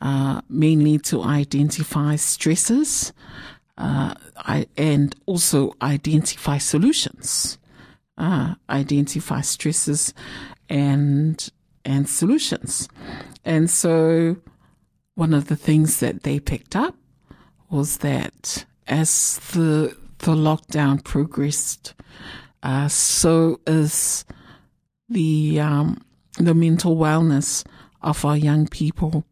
Uh, 0.00 0.40
mainly 0.48 0.98
to 0.98 1.22
identify 1.22 2.16
stresses 2.16 3.12
uh, 3.78 4.14
I, 4.36 4.66
and 4.76 5.14
also 5.26 5.74
identify 5.82 6.58
solutions. 6.58 7.58
Uh, 8.18 8.54
identify 8.68 9.40
stresses 9.40 10.14
and 10.68 11.48
and 11.84 12.08
solutions. 12.08 12.88
And 13.44 13.68
so 13.70 14.36
one 15.14 15.34
of 15.34 15.48
the 15.48 15.56
things 15.56 16.00
that 16.00 16.22
they 16.22 16.40
picked 16.40 16.74
up 16.74 16.96
was 17.70 17.98
that 17.98 18.64
as 18.86 19.38
the 19.52 19.96
the 20.18 20.32
lockdown 20.32 21.02
progressed, 21.02 21.94
uh, 22.62 22.88
so 22.88 23.60
is 23.66 24.24
the 25.08 25.60
um, 25.60 26.04
the 26.38 26.54
mental 26.54 26.96
wellness 26.96 27.64
of 28.00 28.24
our 28.24 28.36
young 28.36 28.66
people 28.66 29.24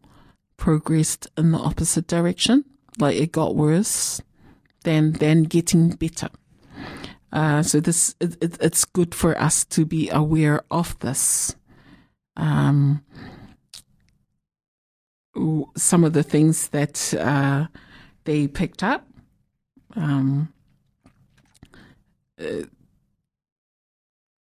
progressed 0.57 1.27
in 1.37 1.53
the 1.53 1.59
opposite 1.59 2.07
direction. 2.07 2.65
Like 2.99 3.17
it 3.17 3.33
got 3.33 3.57
worse 3.57 4.21
than 4.85 5.13
than 5.13 5.45
getting 5.45 5.91
better. 5.91 6.29
Uh, 7.33 7.63
so 7.63 7.81
this 7.81 8.15
it, 8.21 8.37
it, 8.43 8.59
it's 8.61 8.85
good 8.85 9.15
for 9.15 9.39
us 9.39 9.65
to 9.67 9.85
be 9.85 10.09
aware 10.11 10.63
of 10.71 10.99
this. 10.99 11.55
Um, 12.37 13.05
some 15.77 16.05
of 16.05 16.13
the 16.13 16.23
things 16.23 16.69
that 16.69 17.15
uh, 17.15 17.67
they 18.25 18.49
picked 18.49 18.83
up. 18.83 19.07
Um, 19.97 20.53
uh, 22.41 22.65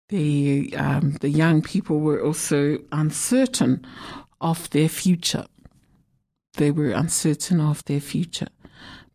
the 0.09 0.73
um, 0.77 1.17
the 1.21 1.29
young 1.29 1.61
people 1.61 1.99
were 1.99 2.21
also 2.23 2.79
uncertain 2.91 3.85
of 4.41 4.69
their 4.69 4.89
future. 4.89 5.45
They 6.55 6.71
were 6.71 6.91
uncertain 6.91 7.59
of 7.59 7.83
their 7.85 7.99
future. 7.99 8.49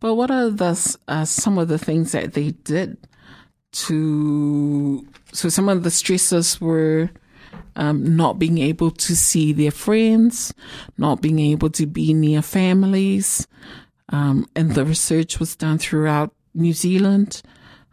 But 0.01 0.15
what 0.15 0.31
are 0.31 0.51
the 0.51 0.97
uh, 1.07 1.25
some 1.25 1.59
of 1.59 1.69
the 1.69 1.79
things 1.79 2.13
that 2.13 2.35
they 2.35 2.51
did 2.51 2.97
to? 3.73 5.07
So 5.33 5.49
some 5.49 5.69
of 5.69 5.83
the 5.83 5.91
stresses 5.91 6.61
were 6.61 7.11
um, 7.77 8.17
not 8.17 8.39
being 8.39 8.59
able 8.59 8.91
to 8.91 9.17
see 9.17 9.53
their 9.53 9.71
friends, 9.71 10.53
not 10.97 11.23
being 11.23 11.39
able 11.39 11.71
to 11.71 11.87
be 11.87 12.13
near 12.13 12.43
families. 12.43 13.47
Um, 14.11 14.49
and 14.57 14.75
the 14.75 14.85
research 14.85 15.39
was 15.39 15.55
done 15.55 15.79
throughout 15.79 16.35
New 16.55 16.73
Zealand. 16.73 17.43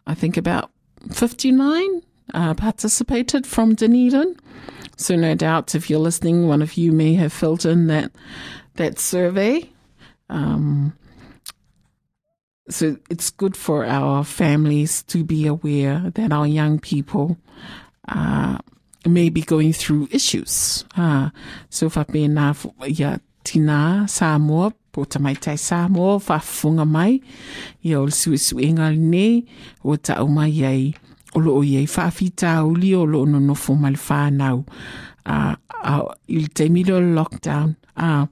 I 0.08 0.16
think 0.16 0.38
about 0.38 0.72
59 1.12 2.02
uh, 2.34 2.54
participated 2.56 3.46
from 3.46 3.76
Dunedin. 3.76 4.38
So 4.98 5.16
no 5.16 5.36
doubt 5.36 5.76
if 5.76 5.90
you're 5.90 6.00
listening, 6.00 6.48
one 6.48 6.62
of 6.62 6.76
you 6.76 6.92
may 6.92 7.14
have 7.16 7.34
filled 7.34 7.66
in 7.66 7.88
that, 7.88 8.12
that 8.76 8.98
survey. 8.98 9.70
Um, 10.30 10.98
so 12.70 12.98
it's 13.10 13.30
good 13.30 13.56
for 13.56 13.86
our 13.86 14.24
families 14.24 15.04
to 15.04 15.24
be 15.24 15.46
aware 15.46 16.12
that 16.16 16.32
our 16.32 16.48
young 16.48 16.80
people 16.80 17.38
uh, 18.08 18.58
may 19.06 19.30
be 19.30 19.42
going 19.42 19.74
through 19.74 20.08
issues. 20.12 20.86
Uh, 20.98 21.30
so 21.70 21.90
fa 21.90 22.06
pena 22.06 22.56
ia 22.88 23.20
tina 23.44 24.06
Samoa 24.08 24.72
po 24.92 25.06
tamaitai 25.06 25.58
Samoa 25.58 26.20
whafunga 26.20 26.86
mai 26.86 27.22
ia 27.84 28.02
o 28.02 28.06
le 28.06 28.12
suesuenga 28.12 28.90
nei 28.98 29.46
o 29.84 29.96
tau 29.96 30.28
mai 30.28 30.64
ai 30.66 30.94
o 31.36 31.40
lo 31.40 31.62
iai 31.64 31.86
whawhita 31.86 32.66
uli 32.66 32.96
o 32.96 33.06
lo 33.06 33.26
no 33.26 33.40
nofo 33.40 33.76
ma 33.76 33.90
le 33.90 34.00
whanau 34.10 34.66
uh, 35.26 35.56
uh, 35.84 36.06
i 36.28 36.84
le 36.84 37.00
lockdown. 37.14 37.76
Uh, 37.98 38.26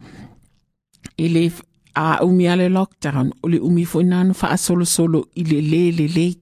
i 1.17 1.51
a 1.95 2.17
uh, 2.17 2.25
umi 2.25 2.47
ale 2.47 2.69
lockdown 2.69 3.31
o 3.43 3.47
le 3.47 3.59
umi 3.59 3.85
fo 3.85 3.99
wha 4.01 4.57
solo 4.57 4.85
solo 4.85 5.27
i 5.35 5.43
le 5.43 5.61
le 5.61 5.91
le 5.91 6.07
le 6.07 6.35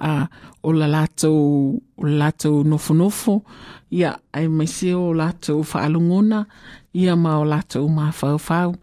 uh, 0.00 0.26
o 0.62 0.72
la 0.72 0.86
latou 0.86 1.80
o 1.96 2.04
la 2.04 2.26
latou 2.26 2.64
nofo 2.64 2.94
nofo 2.94 3.42
ia 3.90 4.16
ai 4.32 4.48
mai 4.48 4.66
se 4.66 4.94
o 4.94 5.12
latou 5.12 5.62
whaalungona 5.62 6.46
ia 6.94 7.16
ma 7.16 7.38
o 7.38 7.44
latou 7.44 7.88
ma 7.88 8.10
fau 8.12 8.38
fau 8.38 8.74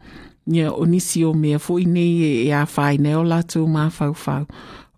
ia 0.48 0.72
o 0.72 0.86
nisi 0.86 1.26
o 1.26 1.34
mea 1.34 1.60
fo 1.60 1.80
nei 1.80 2.24
e, 2.24 2.32
e 2.48 2.52
a 2.54 2.66
ne 2.98 3.16
o 3.16 3.24
latou 3.24 3.68
ma 3.68 3.90
fau 3.90 4.14
fau 4.14 4.46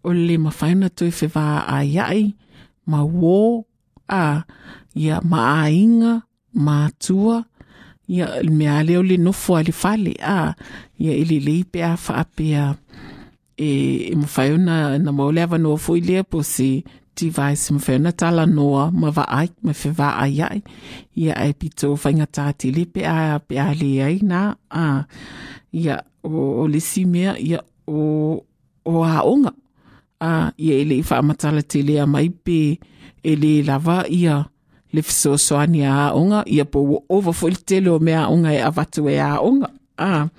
o 0.04 0.14
le 0.14 0.38
ma 0.38 0.52
whaina 0.52 0.90
tui 0.90 1.12
fe 1.12 1.28
wā 1.28 1.46
a 1.68 1.80
ma 2.90 3.02
wō 3.04 3.64
a 4.10 4.44
ia 4.96 5.22
ma 5.22 5.62
a 5.62 5.70
inga 5.70 6.14
ma 6.54 6.90
tua. 7.00 7.46
Ia 8.10 8.42
mea 8.50 8.82
leo 8.84 9.04
le 9.06 9.18
nofo 9.18 9.54
ali 9.56 9.72
fale 9.72 10.14
a 10.22 10.56
ia 10.98 11.14
ili 11.14 11.40
le 11.40 11.64
pe 11.72 11.84
a 11.86 11.94
wha 11.94 12.24
pe 12.36 12.56
a 12.58 12.74
e, 13.60 13.70
e 14.12 14.16
mawhaiona 14.16 14.98
na 14.98 15.12
maole 15.12 15.44
awa 15.44 15.58
noa 15.60 15.78
fo 15.78 15.98
i 16.00 16.02
lea 16.02 16.24
po 16.24 16.44
se 16.44 16.84
device 17.16 17.74
mawhaiona 17.74 18.12
tala 18.12 18.46
noa 18.46 18.92
ma 18.92 19.12
wa 19.12 19.26
ai, 19.28 19.50
ma 19.62 19.74
whi 19.76 19.90
wa 19.98 20.10
ai 20.24 20.42
ai. 20.42 20.62
Ia 21.20 21.36
ai 21.36 21.54
pito 21.54 21.94
whainga 22.00 22.28
tāti 22.32 22.72
le 22.76 22.86
pe 22.88 23.04
a 23.04 23.40
pe 23.40 23.60
a 23.60 23.74
le 23.76 23.92
ai 24.04 24.20
na 24.24 24.56
a 24.72 25.04
ia 25.76 26.00
o, 26.24 26.64
o 26.64 26.68
le 26.68 26.80
si 26.80 27.04
mea 27.06 27.36
ia 27.38 27.60
o, 27.88 28.40
o 28.86 29.04
a 29.04 29.20
onga. 29.28 29.52
A 30.24 30.52
ia 30.58 30.80
ele 30.80 31.00
i 31.00 31.04
whaamatala 31.04 31.62
te 31.64 31.84
lea 31.84 32.08
mai 32.08 32.30
pe 32.30 32.80
e 33.24 33.36
le 33.36 33.60
lava 33.68 34.06
ia 34.08 34.46
le 34.94 35.02
fisosoani 35.04 35.84
a 35.86 36.16
onga 36.16 36.44
ia 36.48 36.66
po 36.66 37.04
over 37.10 37.36
fo 37.36 37.52
le 37.52 37.60
tele 37.68 37.92
o 37.92 38.00
mea 38.00 38.30
onga 38.32 38.56
e 38.56 38.64
avatu 38.64 39.10
e 39.12 39.20
a 39.20 39.36
onga. 39.44 39.70
A 40.00 40.30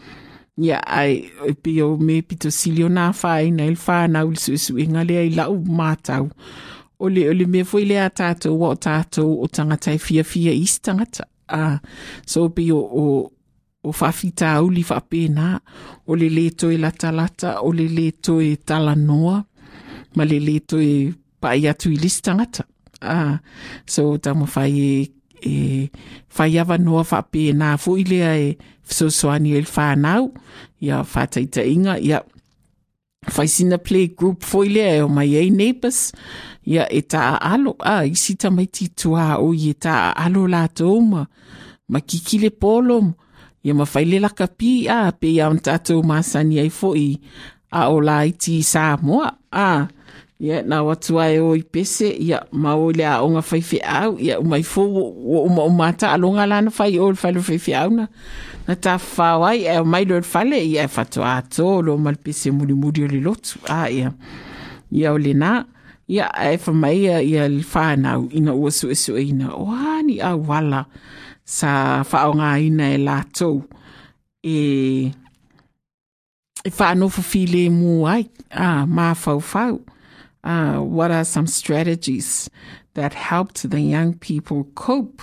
ia 0.61 0.79
ai 0.87 1.31
e 1.49 1.83
me 1.99 2.23
pito 2.23 2.51
silio 2.51 2.89
na 2.89 3.13
whai 3.23 3.51
na 3.51 3.65
il 3.65 3.77
whanau 3.77 4.31
le 4.31 4.37
suisu 4.37 4.79
inga 4.79 5.05
lea 5.05 5.23
i 5.25 5.31
lau 5.31 5.57
mātau. 5.57 6.31
O 6.99 7.09
le, 7.09 7.29
o 7.31 7.33
le 7.33 7.47
me 7.47 7.65
foi 7.65 7.85
lea 7.85 8.11
tātou 8.11 8.61
o 8.61 8.75
tātou 8.77 9.41
o 9.41 9.47
tangatai 9.49 9.99
fia 9.99 10.25
fia 10.25 10.53
is 10.53 10.79
tangata. 10.81 11.25
Ah, 11.49 11.81
so 12.27 12.49
pe 12.51 12.71
o, 12.73 12.79
o, 12.79 13.05
o 13.83 13.91
whawhita 13.91 14.57
au 14.59 14.69
li 14.71 14.85
whapena, 14.85 15.61
o 16.07 16.15
le 16.15 16.29
leto 16.29 16.71
e 16.71 16.77
lata 16.77 17.11
lata, 17.11 17.63
o 17.63 17.73
le 17.73 17.89
leto 17.89 18.41
e 18.41 18.57
tala 18.57 18.95
noa, 18.95 19.41
ma 20.17 20.25
le 20.25 20.39
leto 20.39 20.79
e 20.79 21.13
pai 21.41 21.67
atu 21.67 21.91
i 21.91 21.97
listangata. 21.97 22.67
Ah, 23.01 23.41
so 23.87 24.19
tamo 24.19 24.47
whai 24.55 24.79
e 24.79 25.20
e 25.43 25.91
whai 26.37 26.59
awa 26.59 26.79
noa 26.79 27.05
whape 27.05 27.51
nā 27.53 27.77
fui 27.79 28.05
lea 28.05 28.35
e 28.39 28.59
fisosoani 28.83 29.57
e 29.59 29.65
whanau, 29.77 30.31
ia 30.81 31.03
whataita 31.03 31.65
inga, 31.65 31.99
ia 31.99 32.23
faisina 33.29 33.79
play 33.79 34.09
group 34.09 34.45
foi 34.45 34.69
lea 34.69 35.05
o 35.05 35.09
mai 35.09 35.35
ei 35.37 35.51
neighbors 35.51 36.13
ia 36.67 36.87
e 36.93 37.03
ta 37.03 37.37
alo. 37.37 37.77
A 37.81 38.05
isi 38.07 38.37
ta 38.37 38.51
mai 38.51 38.67
titua 38.67 39.39
o 39.41 39.53
i 39.55 39.71
e 39.71 39.75
ta 39.75 40.13
alo 40.17 40.47
la 40.47 40.69
ma 41.11 41.27
ma 41.89 42.01
kikile 42.01 42.51
polo 42.51 43.15
ia 43.63 43.75
ma 43.75 43.85
faile 43.85 44.19
la 44.21 44.29
kapi 44.29 44.89
a 44.89 45.13
pe 45.13 45.29
ia 45.37 45.49
on 45.49 45.59
tatou 45.59 46.03
masani 46.03 46.61
ai 46.61 46.71
foi 46.71 47.19
a 47.71 47.91
o 47.93 48.01
la 48.01 48.25
iti 48.25 48.63
sa 48.63 48.97
moa 48.97 49.29
a 49.53 49.87
ia 50.41 50.63
na 50.63 50.83
watu 50.83 51.21
ai 51.21 51.39
o 51.39 51.53
i 51.53 51.63
pese 51.63 52.09
ia 52.17 52.41
ma 52.53 52.73
o 52.75 52.89
le 52.93 53.05
a 53.05 53.21
onga 53.21 53.43
fai 53.45 53.61
fe 53.61 53.79
au 53.85 54.17
ia 54.17 54.39
o 54.41 54.45
mai 54.49 54.63
fo 54.65 54.83
o 54.89 55.45
uma 55.45 55.63
o 55.63 55.69
mata 55.69 56.09
alonga 56.17 56.47
lana 56.49 56.71
fai 56.73 56.97
o 56.99 57.13
fai 57.15 57.33
lo 57.37 57.43
fai 57.45 57.59
fe 57.61 57.77
au 57.77 57.91
na. 57.93 58.09
Na 58.67 58.75
ta 58.75 58.97
whao 58.97 59.45
ai 59.45 59.69
e 59.69 59.77
mai 59.85 60.09
lo 60.09 60.17
fale 60.25 60.57
ia 60.65 60.89
e 60.89 60.89
fatu 60.89 61.21
a 61.21 61.43
to 61.45 61.83
lo 61.85 61.99
mal 62.01 62.17
pese 62.17 62.49
muri 62.51 62.73
muri 62.73 63.05
o 63.05 63.09
le 63.13 63.21
lotu 63.21 63.61
a 63.69 63.91
ia. 63.93 64.15
Ia 64.89 65.13
o 65.13 65.19
le 65.21 65.37
na 65.37 65.65
ia 66.09 66.33
e 66.33 66.57
fa 66.57 66.73
mai 66.73 67.05
ia 67.05 67.45
le 67.49 67.61
whanau 67.61 68.33
ina 68.33 68.57
ua 68.57 68.71
su 68.73 68.89
esu 68.89 69.21
e 69.21 69.29
o 69.45 69.69
hani 69.69 70.25
a 70.25 70.33
wala 70.41 70.87
sa 71.45 72.01
whao 72.01 72.33
ngā 72.33 72.51
ina 72.65 72.89
e 72.97 72.99
la 72.99 73.21
tau 73.29 73.61
e 74.41 75.13
e 76.65 76.71
whanofo 76.73 77.21
file 77.21 77.69
mu 77.69 78.09
ai 78.09 78.25
a 78.49 78.87
ma 78.87 79.13
fau 79.13 79.41
fau 79.41 79.85
uh, 80.45 80.79
what 80.79 81.11
are 81.11 81.25
some 81.25 81.47
strategies 81.47 82.49
that 82.95 83.15
helped 83.15 83.69
the 83.69 83.81
young 83.81 84.15
people 84.15 84.65
cope 84.75 85.23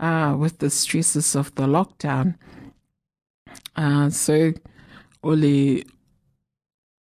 uh, 0.00 0.34
with 0.38 0.58
the 0.58 0.70
stresses 0.70 1.36
of 1.36 1.54
the 1.54 1.66
lockdown? 1.66 2.34
Uh, 3.76 4.10
so, 4.10 4.52
ole 5.22 5.84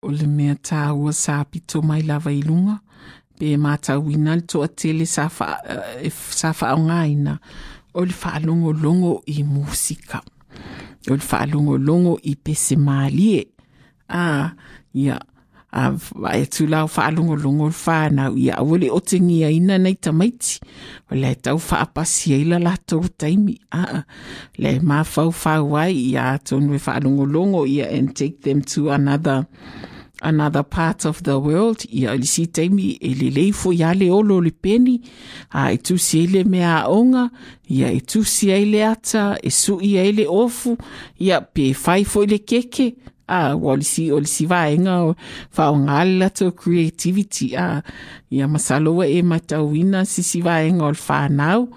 ole 0.04 0.26
mea 0.28 0.54
tā 0.60 0.90
ua 0.92 1.12
sa 1.16 1.44
pito 1.48 1.80
mai 1.82 2.02
lava 2.04 2.32
i 2.32 2.42
lunga, 2.44 2.78
pe 3.38 3.54
mātau 3.56 4.10
ina 4.12 4.36
le 4.36 4.44
toa 4.44 4.68
tele 4.68 5.06
sa 5.08 5.28
wha, 5.32 5.48
uh, 5.64 6.10
sa 6.10 6.52
whaonga 6.52 7.02
ina, 7.08 7.38
ole 7.94 8.12
whaalongo 8.12 8.72
longo 8.82 9.14
i 9.28 9.42
musika. 9.44 10.20
Ole 11.10 11.24
whaalongo 11.24 11.78
longo 11.80 12.18
i 12.24 12.34
pese 12.36 12.76
mālie. 12.80 13.44
Ah, 14.08 14.52
ia. 14.92 15.16
Yeah 15.16 15.33
a 15.74 15.90
e 16.38 16.46
tu 16.46 16.68
lau 16.70 16.86
fa 16.86 17.10
longo 17.10 17.34
longo 17.34 17.70
fa 17.70 18.08
na 18.08 18.30
ia. 18.30 18.62
Wole 18.62 18.90
o 18.90 19.00
tingi 19.00 19.42
a 19.42 19.50
ina 19.50 19.78
nei 19.78 19.96
tamaiti. 19.98 20.60
O 21.10 21.18
le 21.18 21.34
tau 21.34 21.58
fa 21.58 21.82
apasi 21.82 22.34
e 22.38 22.44
la 22.44 22.58
lato 22.62 23.02
taimi. 23.18 23.58
A 23.72 24.04
le 24.58 24.78
ma 24.80 25.02
fau 25.02 25.32
ia 25.90 26.38
tonu 26.38 26.74
e 26.74 26.78
fa 26.78 27.00
longo 27.00 27.26
longo 27.26 27.66
ia 27.66 27.90
and 27.90 28.14
take 28.14 28.42
them 28.42 28.62
to 28.62 28.90
another 28.90 29.46
another 30.22 30.62
part 30.62 31.04
of 31.04 31.24
the 31.24 31.38
world. 31.38 31.84
Ia 31.90 32.14
li 32.14 32.26
si 32.26 32.46
taimi 32.46 32.96
e 33.00 33.14
le 33.14 33.30
leifo 33.30 33.72
ia 33.72 33.94
le 33.94 34.10
olo 34.10 34.40
le 34.40 34.52
peni. 34.52 35.00
A 35.50 35.72
e 35.72 35.78
tu 35.78 35.98
si 35.98 36.22
ele 36.22 36.44
mea 36.44 36.86
onga 36.86 37.30
ia 37.68 37.90
e 37.90 38.00
tu 38.00 38.22
si 38.22 38.50
ele 38.50 38.84
ata 38.84 39.38
e 39.42 39.50
su 39.50 39.80
ia 39.82 40.04
ele 40.04 40.26
ofu. 40.28 40.78
Ia 41.18 41.40
pe 41.40 41.74
fai 41.74 42.04
fo 42.04 42.22
le 42.22 42.38
keke 42.38 42.94
a 43.28 43.56
o 43.56 43.76
le 43.76 43.84
si 43.84 44.10
o 44.12 44.20
le 44.20 44.26
si 44.26 44.46
vaenga 44.46 45.02
o 45.02 45.14
whaongala 45.56 46.30
to 46.30 46.52
creativity 46.52 47.56
ah. 47.56 47.78
a 47.78 47.82
ia 48.30 48.48
masaloa 48.48 49.06
e 49.06 49.22
matauina 49.22 50.04
si 50.04 50.22
si 50.22 50.40
vaenga 50.40 50.84
o 50.84 50.90
le 50.90 50.98
whanau 51.08 51.68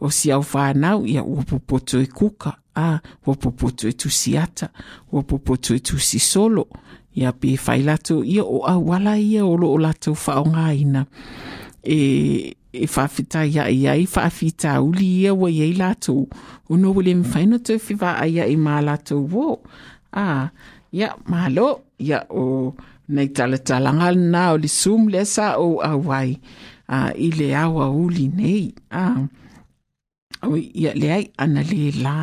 o 0.00 0.10
si 0.10 0.32
au 0.32 0.44
whanau 0.54 1.06
ia 1.06 1.22
ua 1.24 1.42
popoto 1.42 2.00
e 2.00 2.06
kuka 2.06 2.56
ah. 2.74 2.98
a 2.98 3.00
ua 3.26 3.34
popoto 3.34 3.88
e 3.88 3.92
tusiata 3.92 4.68
ua 5.12 5.22
popoto 5.22 5.74
e 5.74 5.78
tusi 5.78 6.18
solo 6.18 6.68
ia 7.14 7.32
pe 7.32 7.58
whailato 7.66 8.24
ia 8.24 8.44
o 8.44 8.66
au 8.66 8.88
wala 8.88 9.18
ia 9.18 9.44
o 9.46 9.56
lo 9.56 9.72
o 9.72 9.78
lato 9.78 10.12
whaongaina 10.12 11.06
e 11.82 12.56
e 12.76 12.86
whawhita 12.86 13.46
ia 13.46 13.70
ia 13.70 13.96
i 13.96 14.06
whawhita 14.06 14.82
uli 14.82 15.22
ia 15.22 15.34
wa 15.34 15.50
ia 15.50 15.66
i 15.66 15.72
lato. 15.72 16.26
O 16.68 16.76
no 16.76 16.92
wale 16.92 17.14
mwhaina 17.14 17.58
te 17.58 17.78
whiwa 17.78 18.26
ia 18.26 18.46
i 18.46 18.56
mā 18.56 18.82
lato 18.84 19.20
wo 19.20 19.60
a 20.12 20.50
ia 20.96 21.08
malo 21.30 21.68
ia 22.08 22.20
o 22.30 22.44
nei 23.14 23.28
talatalanga 23.36 24.08
na 24.16 24.42
o 24.54 24.56
le 24.62 24.70
sum 24.80 25.02
le 25.12 25.22
sa 25.34 25.46
o 25.66 25.68
awai 25.92 26.30
a 26.88 26.98
uh, 26.98 27.10
i 27.26 27.28
le 27.38 27.48
awa 27.64 27.90
uli 27.90 28.26
nei. 28.40 28.66
A 28.90 29.02
o 30.46 30.56
ia 30.56 30.92
le 31.00 31.08
ai 31.18 31.24
ana 31.42 31.62
le 31.72 31.90
la. 32.04 32.18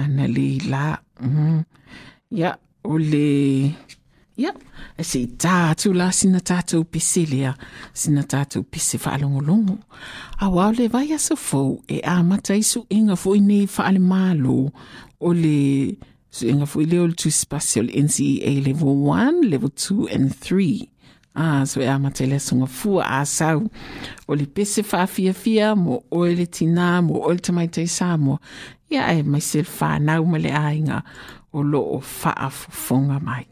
Ana 0.00 0.24
le 0.36 0.48
la. 0.72 0.84
Mm. 1.22 1.62
ia 2.30 2.50
o 2.84 2.98
le 2.98 3.28
ia 4.40 4.52
e 5.00 5.04
se 5.04 5.20
tā 5.42 5.74
tu 5.80 5.92
la 5.92 6.10
sina 6.14 6.40
tātou 6.50 6.84
pese 6.84 7.24
lea. 7.30 7.54
Sina 7.94 8.22
tātou 8.22 8.62
pese 8.62 8.98
whaalongolongo. 9.02 9.78
A 10.42 10.50
wau 10.50 10.70
le 10.76 10.88
vai 10.92 11.10
asa 11.16 11.36
fau 11.36 11.80
e 11.88 12.00
a 12.04 12.20
mata 12.22 12.56
isu 12.56 12.86
inga 12.90 13.16
fo 13.22 13.34
i 13.38 13.42
nei 13.44 13.66
whaale 13.66 14.02
malo 14.12 14.58
o 15.20 15.32
le 15.36 15.58
So 16.30 16.46
inga 16.46 16.66
fu 16.66 16.80
leo 16.80 17.06
le 17.06 17.14
tu 17.14 17.30
spatial 17.30 17.86
NCEA 17.90 18.64
level 18.64 18.94
1, 18.96 19.50
level 19.50 19.70
2 19.70 20.08
and 20.08 20.34
3. 20.34 20.88
Ah, 21.34 21.64
so 21.64 21.80
e 21.80 21.86
amatele 21.86 22.40
sunga 22.40 22.66
fua 22.66 23.04
a 23.06 23.24
sau. 23.26 23.70
O 24.28 24.34
le 24.34 24.46
pese 24.46 24.82
wha 24.82 25.06
fia 25.06 25.32
fia, 25.32 25.74
mo 25.76 26.02
o 26.10 26.24
le 26.24 26.46
tina, 26.46 27.02
mo 27.02 27.22
o 27.22 27.30
le 27.30 27.38
tamaitei 27.38 27.88
sa, 27.88 28.16
mo 28.16 28.38
ia 28.90 29.12
e 29.14 29.22
mai 29.22 29.40
se 29.40 29.62
wha 29.62 29.98
nau 29.98 30.24
ma 30.24 30.38
le 30.38 30.50
ainga 30.50 31.02
o 31.52 31.62
lo 31.62 31.80
o 31.96 32.02
wha 32.02 32.32
a 32.36 32.50
fonga 32.50 33.20
mai. 33.20 33.46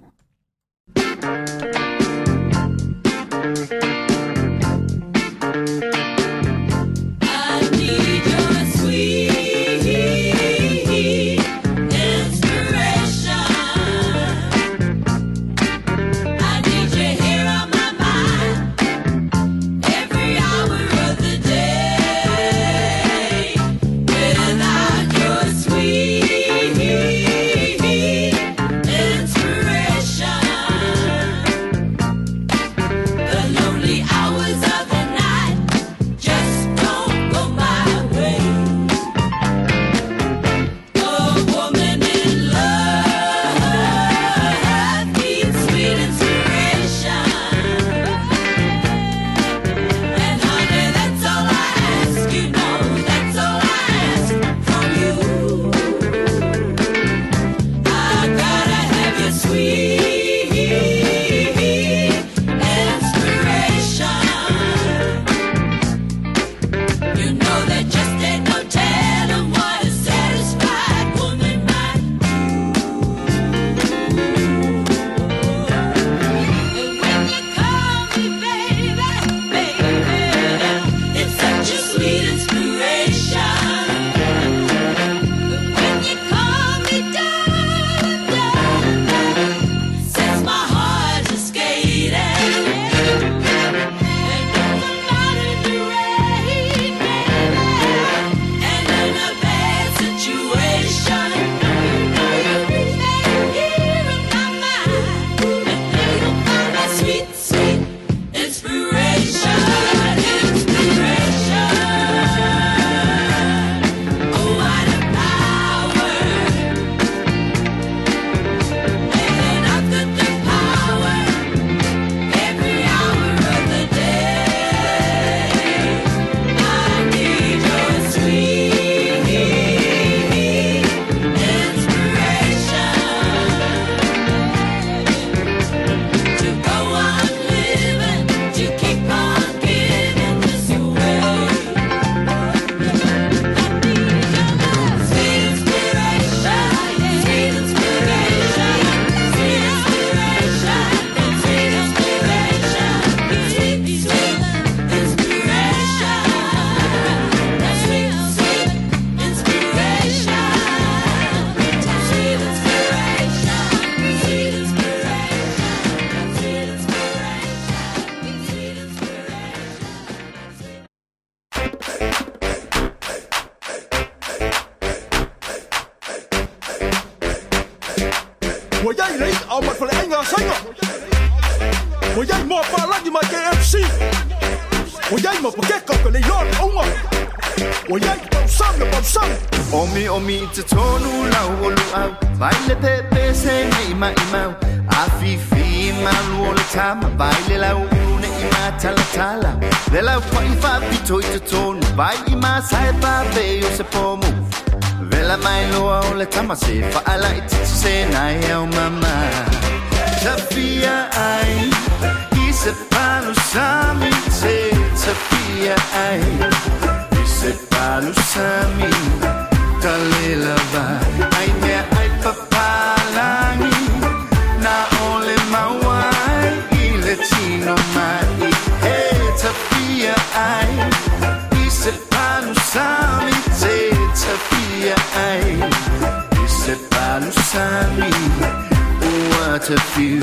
What 237.59 239.69
a 239.71 239.77
view 239.97 240.21
E 240.21 240.23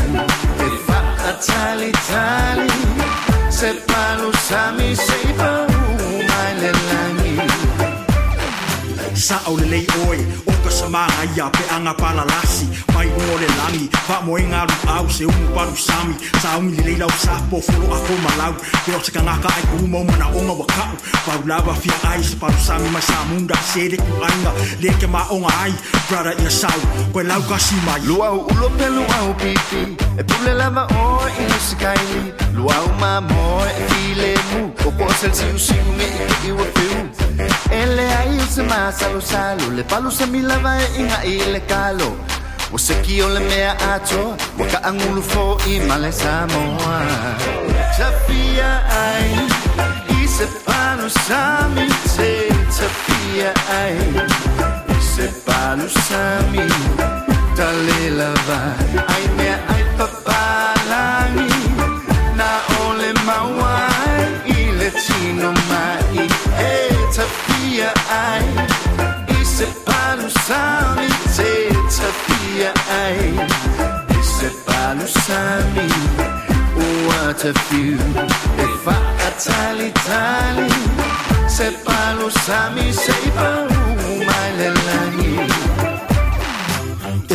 fa 0.88 0.99
a 1.29 1.33
tali 1.45 1.91
tali 2.07 2.69
Se 3.49 3.73
palo 3.88 4.31
sami 4.47 4.95
se 4.95 5.19
pa 5.38 5.67
Mai 6.29 6.53
le 6.61 6.71
langi 6.71 7.64
Sa 9.16 9.41
au 9.47 9.57
le 9.57 9.66
lei 9.66 9.88
oe, 10.07 10.18
o 10.47 10.51
ka 10.63 10.70
sama 10.70 11.07
ia 11.36 11.49
pe 11.49 11.63
anga 11.76 11.93
pala 11.93 12.26
lasi. 12.26 12.68
Mai 12.93 13.07
o 13.07 13.38
le 13.41 13.47
langi, 13.59 13.89
pa 14.07 14.22
mo 14.22 14.38
au 14.38 15.09
se 15.09 15.26
umu 15.26 15.47
paru 15.55 15.76
sami. 15.76 16.16
Sa 16.41 16.57
umi 16.57 16.76
le 16.78 16.84
lei 16.84 16.97
lau 16.97 17.09
sa 17.18 17.41
po 17.49 17.59
folo 17.59 17.88
a. 17.91 17.99
Pe 18.86 18.91
o 18.95 18.99
se 19.03 19.11
ka 19.11 19.22
ngaka 19.22 19.47
ai 19.47 19.63
ku 19.72 19.88
mo 19.88 20.03
mana 20.03 20.28
onga 20.32 20.53
wa 20.53 20.66
kau. 20.66 20.95
Pau 21.26 21.41
lava 21.45 21.74
fia 21.74 21.95
ai 22.09 22.24
se 22.24 22.36
paru 22.36 22.59
sami 22.59 22.89
mai 22.89 23.01
sa 23.01 23.26
munda 23.30 23.55
se 23.74 23.89
le. 23.89 23.97
Le 24.82 24.89
ke 24.99 25.07
ma 25.07 25.26
ai, 25.61 25.74
brother 26.07 26.36
ia 26.39 26.49
sau. 26.49 26.80
Koe 27.11 27.24
lau 27.24 27.41
kasi 27.49 27.76
mai. 27.86 28.05
Luau 28.05 28.45
ulo 28.51 28.70
pe 28.78 28.88
luau 28.89 29.34
pipi 29.34 29.97
E 30.20 30.24
pule 30.24 30.53
lava 30.53 30.86
o 30.93 31.26
i 31.26 31.43
no 31.49 31.57
se 31.57 31.76
kaili 31.76 32.34
Luau 32.53 32.88
ma 32.99 33.20
mo 33.20 33.66
e 33.66 33.82
file 33.89 34.36
mu 34.51 34.61
O 34.86 34.91
po 34.91 35.09
sel 35.20 35.34
si 35.34 35.45
u 35.49 35.57
si 35.57 35.74
me 35.97 36.05
i 36.05 36.34
ki 36.41 36.47
iwa 36.53 36.66
piu 36.76 37.14
Ele 37.71 38.05
ai 38.19 38.39
se 38.49 38.63
ma 38.63 38.91
salo 38.91 39.69
Le 39.75 39.83
palu 39.83 40.09
se 40.11 40.25
lava 40.25 40.73
inga 40.97 41.19
kalo 41.67 42.15
se 42.77 42.95
ki 43.01 43.21
o 43.21 43.27
le 43.27 43.39
mea 43.39 43.75
ato 43.93 44.36
Wa 44.57 44.65
ka 44.71 44.79
angulu 44.89 45.21
fo 45.21 45.57
i 45.67 45.79
male 45.88 46.11
Samoa. 46.11 46.97
Ai 49.03 49.29
I 50.21 50.27
se 50.27 50.47
sami 51.27 51.88
te 52.15 52.47
Tafia 52.75 53.51
ai 53.69 53.97
I 54.89 55.01
se 55.01 55.27
sami 56.07 56.67
Talela 57.55 58.33
vai 58.47 59.03
Ai 59.07 59.27
mea 59.38 59.74
ai 67.82 67.91
I. 68.09 69.43
Se 69.43 69.65
I. 72.88 73.36
Se 74.21 74.49
sami? 75.07 75.89
What 77.07 77.43
a 77.45 77.53
view. 77.69 77.99
E 78.57 78.67
fa 78.84 78.97
a 79.28 79.32
Se 81.47 81.71
palo 81.84 82.30
sami 82.30 82.91
langi 84.86 85.95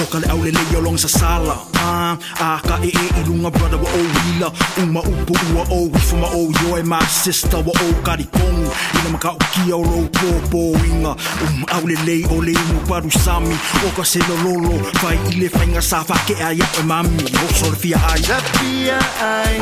O 0.01 0.07
ka 0.07 0.19
le 0.19 0.27
au 0.33 0.41
le 0.43 0.51
lei 0.51 0.77
o 0.77 0.81
long 0.81 0.97
sa 0.97 1.09
sala. 1.09 1.57
Ah, 1.77 2.17
ah, 2.41 2.59
ka 2.65 2.79
e 2.83 2.89
e 2.89 3.07
i 3.21 3.23
lunga 3.29 3.51
brother 3.51 3.77
wa 3.77 3.89
o 3.93 4.01
wila. 4.01 4.49
Uma 4.81 5.01
upu 5.01 5.35
ua 5.53 5.63
o 5.77 5.91
wifu 5.93 6.17
ma 6.17 6.29
o 6.33 6.49
yo 6.61 6.79
e 6.79 6.83
my 6.83 7.05
sister 7.05 7.61
wa 7.61 7.73
o 7.85 7.87
kari 8.03 8.25
kongu. 8.25 8.71
Ina 8.97 9.11
maka 9.13 9.31
o 9.33 9.39
kia 9.53 9.77
o 9.77 9.83
rou 9.85 10.09
po 10.51 10.73
inga 10.89 11.13
Um 11.45 11.65
au 11.69 11.85
le 11.87 11.97
lei 12.07 12.25
o 12.31 12.41
le 12.41 12.53
imu 12.53 12.81
paru 12.89 13.11
sami. 13.11 13.55
O 13.85 13.91
ka 13.97 14.03
se 14.03 14.21
lo 14.29 14.37
lolo 14.45 14.73
Fai 15.03 15.19
i 15.31 15.35
le 15.41 15.49
whainga 15.53 15.83
sa 15.83 16.03
whake 16.09 16.35
a 16.41 16.53
ia 16.55 16.67
e 16.81 16.83
mami. 16.83 17.25
O 17.45 17.53
so 17.53 17.69
le 17.69 17.77
fia 17.77 18.01
ai. 18.09 18.23
Tapia 18.23 18.99
ai 19.21 19.61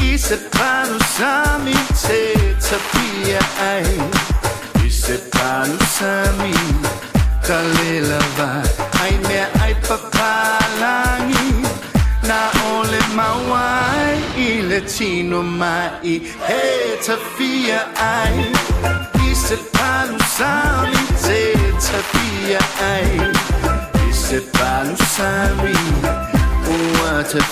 I 0.00 0.16
se 0.16 0.36
pano 0.56 0.96
sami. 1.16 1.76
Te 2.00 2.56
tapia 2.64 3.42
ai 3.60 3.84
I 4.86 4.88
se 4.88 5.18
pano 5.28 5.76
sami. 5.84 6.54
Kalela 7.44 8.20
vai 8.36 8.89
Ai 9.02 9.18
mea 9.28 9.48
ai 9.62 9.74
papalangi 9.88 11.48
Na 12.22 12.50
ole 12.76 13.00
mawai 13.14 14.18
I 14.36 14.62
le 14.68 14.80
tino 14.82 15.42
mai. 15.42 16.20
He 16.46 16.96
tafia 17.04 17.80
ai. 17.96 18.52
I 19.26 19.34
se 19.34 19.56
pano 19.72 20.18
sami 20.36 21.02
te 21.24 21.40
tapia 21.86 22.60
ai. 22.92 23.30
I 24.08 24.12
se 24.12 24.40
pano 24.52 24.96
sami 25.16 25.74
what 26.96 27.34
a 27.34 27.42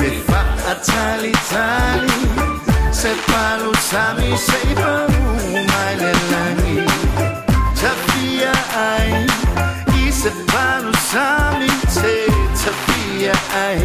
Me 0.00 0.10
fa 0.26 0.40
a 0.70 0.74
tali 0.86 1.32
Se 2.90 3.12
palo 3.26 3.72
sami 3.74 4.36
se 4.36 4.60
pa 4.74 5.06
mai 5.70 5.94
le 6.02 6.12
langi. 6.30 6.76
Tafia 7.80 8.52
ai 8.74 9.33
Palo 10.30 10.90
sami 11.10 11.68
se 11.86 12.26
tafia 12.56 13.34
ai 13.52 13.82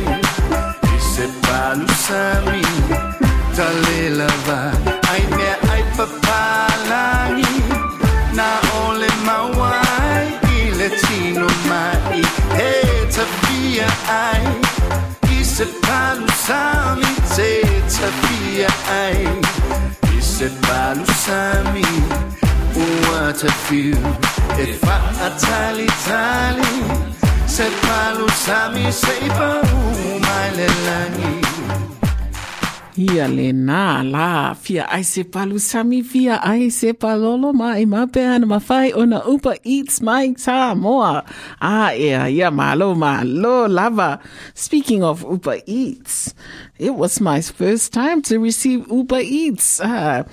I 0.83 0.99
se 0.99 1.27
palo 1.43 1.87
sami 2.05 2.61
Talela 3.55 4.27
va 4.47 4.71
Ai 5.11 5.23
mea 5.35 5.57
ai 5.71 5.83
papalangi 5.97 7.63
Na 8.33 8.47
ole 8.87 9.09
mawai 9.25 10.27
I 10.43 10.71
le 10.77 10.89
tino 11.01 11.47
mai 11.67 12.23
He 12.55 12.71
tafia 13.11 13.89
ai 14.07 14.47
I 15.35 15.43
se 15.43 15.65
palo 15.83 16.27
sami 16.47 17.11
te 17.35 17.51
tafia 17.95 18.71
ai 18.87 19.27
I 20.15 20.21
se 20.21 20.47
palo 20.63 21.05
sami 21.25 21.83
What 23.07 23.43
a 23.43 23.51
E 24.59 24.73
fa 24.73 24.95
a 25.25 25.29
tali 25.39 25.87
tali 26.05 26.71
Se 27.47 27.67
palo 27.83 28.27
sami 28.27 28.91
se 28.91 29.15
pa 29.37 29.61
mai 30.25 30.49
le 30.57 30.67
langi 30.85 31.49
Ia 32.99 33.29
le 33.31 33.53
nā 33.55 34.03
la 34.03 34.53
fia 34.59 34.83
ai 34.91 35.05
se 35.07 35.23
palu 35.23 35.55
sami 35.63 36.01
fia 36.03 36.41
ai 36.43 36.67
se 36.67 36.91
palolo 36.91 37.53
mai 37.55 37.85
ma 37.85 38.03
pe 38.11 38.25
ana 38.27 38.45
mawhai 38.49 38.91
o 38.91 39.05
na 39.07 39.21
Uber 39.23 39.55
Eats 39.63 40.01
mai 40.03 40.35
tā 40.35 40.75
moa. 40.75 41.23
Ah, 41.61 41.95
ia, 41.95 42.27
ia, 42.27 42.51
malo, 42.51 42.95
malo, 42.95 43.69
lava. 43.71 44.19
Speaking 44.53 45.01
of 45.03 45.23
Uber 45.23 45.63
Eats, 45.65 46.33
it 46.77 46.95
was 46.95 47.21
my 47.21 47.39
first 47.39 47.93
time 47.93 48.21
to 48.23 48.35
receive 48.37 48.83
Uber 48.91 49.23
Eats. 49.23 49.79
Ah, 49.79 50.25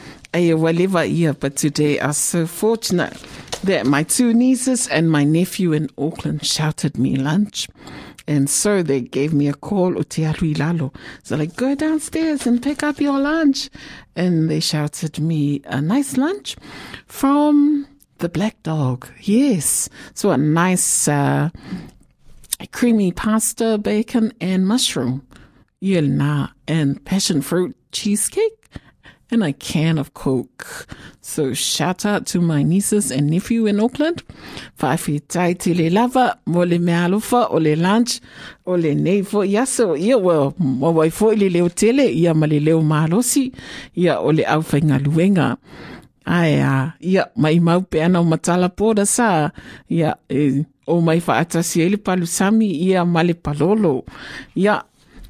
walewa 0.43 1.09
ia, 1.09 1.35
but 1.35 1.57
today 1.57 1.99
I 1.99 2.09
was 2.09 2.17
so 2.17 2.47
fortunate 2.47 3.17
that 3.65 3.87
my 3.87 4.03
two 4.03 4.33
nieces 4.33 4.87
and 4.89 5.11
my 5.11 5.25
nephew 5.25 5.73
in 5.73 5.89
Auckland 5.99 6.45
shouted 6.45 6.99
me 6.99 7.17
lunch. 7.17 7.69
And 8.29 8.51
so 8.51 8.83
they 8.83 9.01
gave 9.01 9.33
me 9.33 9.49
a 9.49 9.55
call, 9.55 9.95
Utiarui 9.95 10.59
Lalo. 10.59 10.93
So 11.23 11.37
like, 11.37 11.55
go 11.57 11.75
downstairs 11.75 12.47
and 12.47 12.63
pick 12.63 12.83
up 12.83 13.01
your 13.01 13.19
lunch. 13.19 13.71
And 14.17 14.51
they 14.51 14.61
shouted 14.61 15.21
me 15.21 15.63
a 15.67 15.81
nice 15.81 16.17
lunch 16.17 16.57
from 17.07 17.87
the 18.19 18.29
Black 18.29 18.61
Dog. 18.63 19.09
Yes. 19.21 19.89
So 20.15 20.33
a 20.33 20.37
nice, 20.37 21.07
uh, 21.07 21.51
creamy 22.73 23.13
pasta, 23.13 23.79
bacon, 23.79 24.33
and 24.41 24.67
mushroom. 24.67 25.27
Yelna 25.83 26.51
and 26.67 27.05
passion 27.05 27.43
fruit 27.43 27.77
cheesecake 27.93 28.56
and 29.31 29.43
a 29.43 29.53
can 29.53 29.99
of 29.99 30.15
Coke. 30.15 30.87
So 31.21 31.53
shout 31.55 32.07
out 32.07 32.27
to 32.27 32.41
my 32.41 32.63
nieces 32.63 33.11
and 33.11 33.29
nephew 33.31 33.67
in 33.67 33.81
Auckland. 33.81 34.23
Whawhitai 34.79 35.59
te 35.59 35.91
lava, 35.91 36.39
mo 36.47 36.61
le 36.65 36.79
mea 36.79 37.09
alofa, 37.09 37.51
o 37.51 37.57
le 37.59 37.75
lunch, 37.77 38.21
o 38.67 38.75
le 38.75 38.95
nei 38.95 39.23
fo 39.23 39.43
ia 39.43 39.67
so, 39.67 39.97
ia 39.97 40.19
well, 40.19 40.55
mo 40.59 41.11
fo 41.11 41.31
i 41.31 41.37
le 41.37 41.49
leo 41.49 41.69
tele, 41.69 42.07
ia 42.13 42.35
ma 42.35 42.47
le 42.47 42.61
leo 42.61 42.81
mahalosi, 42.83 43.53
ia 43.97 44.21
o 44.21 44.31
le 44.31 44.45
au 44.45 44.63
luenga. 44.63 45.57
Ai 46.27 46.61
a, 46.61 46.95
ia, 47.01 47.31
mai 47.37 47.61
mau 47.61 47.83
pe 47.83 48.03
ana 48.03 48.21
o 48.21 48.25
matala 48.25 48.69
pōra 48.69 49.07
sa, 49.07 49.51
ia, 49.89 50.17
e, 50.29 50.65
o 50.87 51.01
mai 51.01 51.21
whaatasi 51.21 51.83
ele 51.83 51.97
palu 51.97 52.27
sami, 52.27 52.67
ia 52.67 53.05
ma 53.05 53.23
le 53.23 53.35
palolo. 53.35 54.05
Ia, 54.57 54.83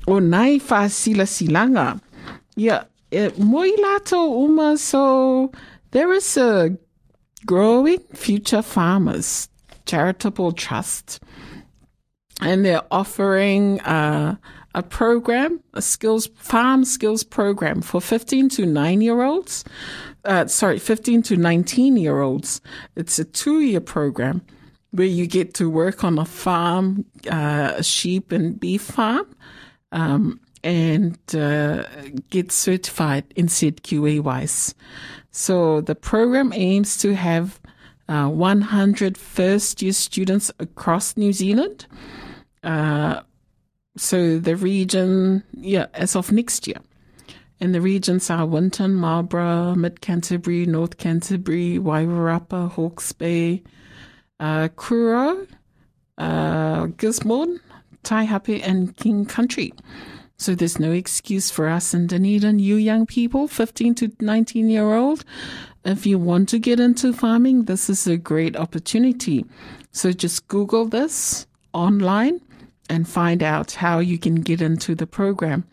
o 0.07 0.21
nai 0.21 0.59
whaasila 0.59 1.27
silanga. 1.27 1.99
Ia, 2.57 2.87
e, 3.11 3.31
moi 3.39 3.71
uma, 4.13 4.77
so 4.77 5.53
there 5.91 6.13
is 6.13 6.37
a 6.37 6.77
growing 7.45 8.01
future 8.15 8.63
farmers 8.63 9.49
charitable 9.87 10.53
trust 10.53 11.21
and 12.41 12.65
they're 12.65 12.83
offering 12.91 13.81
uh, 13.81 14.37
a 14.75 14.83
program, 14.83 15.61
a 15.73 15.81
skills 15.81 16.29
farm 16.37 16.85
skills 16.85 17.25
program 17.25 17.81
for 17.81 18.01
15 18.01 18.51
to 18.51 18.67
9 18.67 19.01
year 19.01 19.23
olds. 19.23 19.65
Uh, 20.25 20.47
sorry, 20.47 20.79
15 20.79 21.23
to 21.23 21.37
19 21.37 21.97
year 21.97 22.21
olds. 22.21 22.61
It's 22.95 23.19
a 23.19 23.25
two 23.25 23.61
year 23.61 23.81
program 23.81 24.43
where 24.91 25.07
you 25.07 25.27
get 25.27 25.55
to 25.55 25.71
work 25.71 26.05
on 26.05 26.19
a 26.19 26.25
farm, 26.25 27.07
uh, 27.31 27.75
a 27.77 27.83
sheep 27.83 28.33
and 28.33 28.59
beef 28.59 28.83
farm, 28.83 29.27
um, 29.93 30.41
and 30.67 31.17
uh, 31.33 31.85
get 32.29 32.51
certified 32.51 33.25
in 33.37 33.47
said 33.47 33.77
ZQA 33.77 34.21
wise. 34.21 34.75
So 35.31 35.81
the 35.81 35.95
program 35.95 36.53
aims 36.53 36.99
to 36.99 37.15
have 37.15 37.61
uh, 38.09 38.29
100 38.29 39.17
first 39.17 39.81
year 39.81 39.93
students 39.93 40.51
across 40.59 41.17
New 41.17 41.33
Zealand. 41.33 41.87
Uh, 42.65 43.21
so 43.97 44.41
the 44.41 44.57
region, 44.57 45.45
yeah, 45.53 45.87
as 45.95 46.17
of 46.17 46.33
next 46.33 46.67
year. 46.67 46.79
And 47.61 47.73
the 47.73 47.81
regions 47.81 48.29
are 48.29 48.45
Winton, 48.45 48.95
Marlborough, 48.95 49.77
Mid 49.77 50.01
Canterbury, 50.01 50.67
North 50.67 50.99
Canterbury, 50.99 51.79
Wairarapa, 51.79 52.73
Hawke's 52.73 53.13
Bay, 53.13 53.63
uh, 54.41 54.69
Kuro, 54.75 55.47
uh, 56.19 56.87
Gisborne, 56.99 57.61
Taihape, 58.03 58.67
and 58.67 58.97
King 58.97 59.27
Country. 59.27 59.73
So 60.39 60.55
there's 60.55 60.79
no 60.79 60.93
excuse 60.93 61.51
for 61.51 61.69
us 61.69 61.95
in 61.95 62.07
Dunedin, 62.07 62.59
you 62.59 62.77
young 62.77 63.07
people, 63.07 63.49
15 63.49 63.95
to 63.97 64.13
19 64.21 64.69
year 64.69 64.95
old. 64.95 65.25
If 65.85 66.05
you 66.05 66.19
want 66.19 66.49
to 66.51 66.59
get 66.59 66.81
into 66.81 67.13
farming, 67.13 67.65
this 67.65 67.89
is 67.89 68.07
a 68.07 68.17
great 68.17 68.57
opportunity. 68.57 69.47
So 69.93 70.13
just 70.13 70.49
Google 70.49 70.85
this 70.85 71.47
online 71.73 72.41
and 72.89 73.09
find 73.09 73.43
out 73.43 73.73
how 73.73 73.99
you 73.99 74.19
can 74.19 74.37
get 74.37 74.61
into 74.61 74.95
the 74.95 75.07
program. 75.07 75.65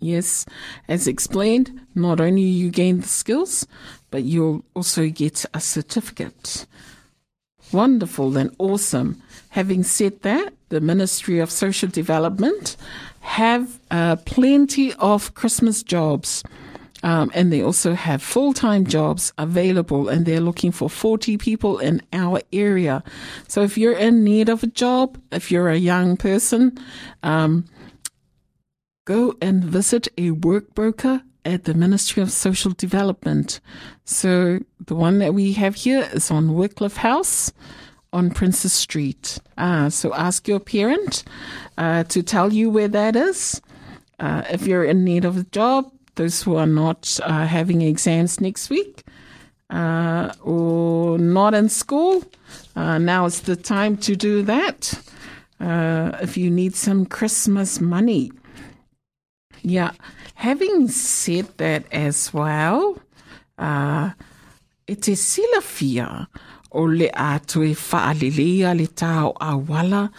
Yes, 0.00 0.46
as 0.88 1.06
explained, 1.06 1.80
not 1.94 2.20
only 2.20 2.42
you 2.42 2.70
gain 2.70 3.00
the 3.00 3.08
skills, 3.08 3.66
but 4.10 4.24
you'll 4.24 4.64
also 4.74 5.08
get 5.08 5.44
a 5.54 5.60
certificate. 5.60 6.66
Wonderful 7.72 8.36
and 8.36 8.54
awesome. 8.58 9.22
Having 9.50 9.84
said 9.84 10.22
that, 10.22 10.52
the 10.70 10.80
Ministry 10.80 11.38
of 11.38 11.50
Social 11.50 11.88
Development 11.88 12.76
have 13.22 13.80
uh, 13.90 14.16
plenty 14.16 14.92
of 14.94 15.34
Christmas 15.34 15.82
jobs. 15.82 16.42
Um, 17.04 17.32
and 17.34 17.52
they 17.52 17.62
also 17.62 17.94
have 17.94 18.22
full 18.22 18.52
time 18.52 18.86
jobs 18.86 19.32
available, 19.38 20.08
and 20.08 20.24
they're 20.24 20.40
looking 20.40 20.70
for 20.70 20.88
40 20.88 21.36
people 21.38 21.78
in 21.78 22.02
our 22.12 22.40
area. 22.52 23.02
So 23.48 23.62
if 23.62 23.76
you're 23.76 23.96
in 23.96 24.22
need 24.22 24.48
of 24.48 24.62
a 24.62 24.68
job, 24.68 25.18
if 25.32 25.50
you're 25.50 25.68
a 25.68 25.76
young 25.76 26.16
person, 26.16 26.78
um, 27.24 27.64
go 29.04 29.34
and 29.40 29.64
visit 29.64 30.08
a 30.16 30.30
work 30.30 30.74
broker 30.74 31.22
at 31.44 31.64
the 31.64 31.74
Ministry 31.74 32.22
of 32.22 32.30
Social 32.30 32.70
Development. 32.72 33.60
So 34.04 34.60
the 34.80 34.94
one 34.94 35.18
that 35.18 35.34
we 35.34 35.54
have 35.54 35.74
here 35.74 36.08
is 36.12 36.30
on 36.30 36.54
Wycliffe 36.54 36.98
House 36.98 37.52
on 38.12 38.30
Princes 38.30 38.72
Street. 38.72 39.38
Ah, 39.58 39.88
so 39.88 40.12
ask 40.14 40.46
your 40.46 40.60
parent 40.60 41.24
uh, 41.78 42.04
to 42.04 42.22
tell 42.22 42.52
you 42.52 42.70
where 42.70 42.88
that 42.88 43.16
is. 43.16 43.60
Uh, 44.18 44.42
if 44.50 44.66
you're 44.66 44.84
in 44.84 45.04
need 45.04 45.24
of 45.24 45.36
a 45.36 45.44
job, 45.44 45.90
those 46.14 46.42
who 46.42 46.56
are 46.56 46.66
not 46.66 47.18
uh, 47.22 47.46
having 47.46 47.80
exams 47.82 48.40
next 48.40 48.70
week 48.70 49.02
uh, 49.70 50.32
or 50.42 51.18
not 51.18 51.54
in 51.54 51.68
school, 51.68 52.22
uh, 52.76 52.98
now 52.98 53.24
is 53.24 53.40
the 53.40 53.56
time 53.56 53.96
to 53.96 54.14
do 54.14 54.42
that. 54.42 54.94
Uh, 55.58 56.16
if 56.20 56.36
you 56.36 56.50
need 56.50 56.74
some 56.74 57.06
Christmas 57.06 57.80
money. 57.80 58.32
Yeah. 59.62 59.92
Having 60.34 60.88
said 60.88 61.46
that 61.58 61.84
as 61.92 62.34
well, 62.34 62.98
uh, 63.58 64.10
e 64.88 64.94
te 64.96 65.12
silafia 65.12 66.26
o 66.74 66.86
le 66.86 67.08
a 67.14 67.38
toe 67.38 67.74
whaalelea 67.74 68.74
le 68.78 68.86
tau 68.86 69.32
a 69.40 69.56
wala 69.56 70.10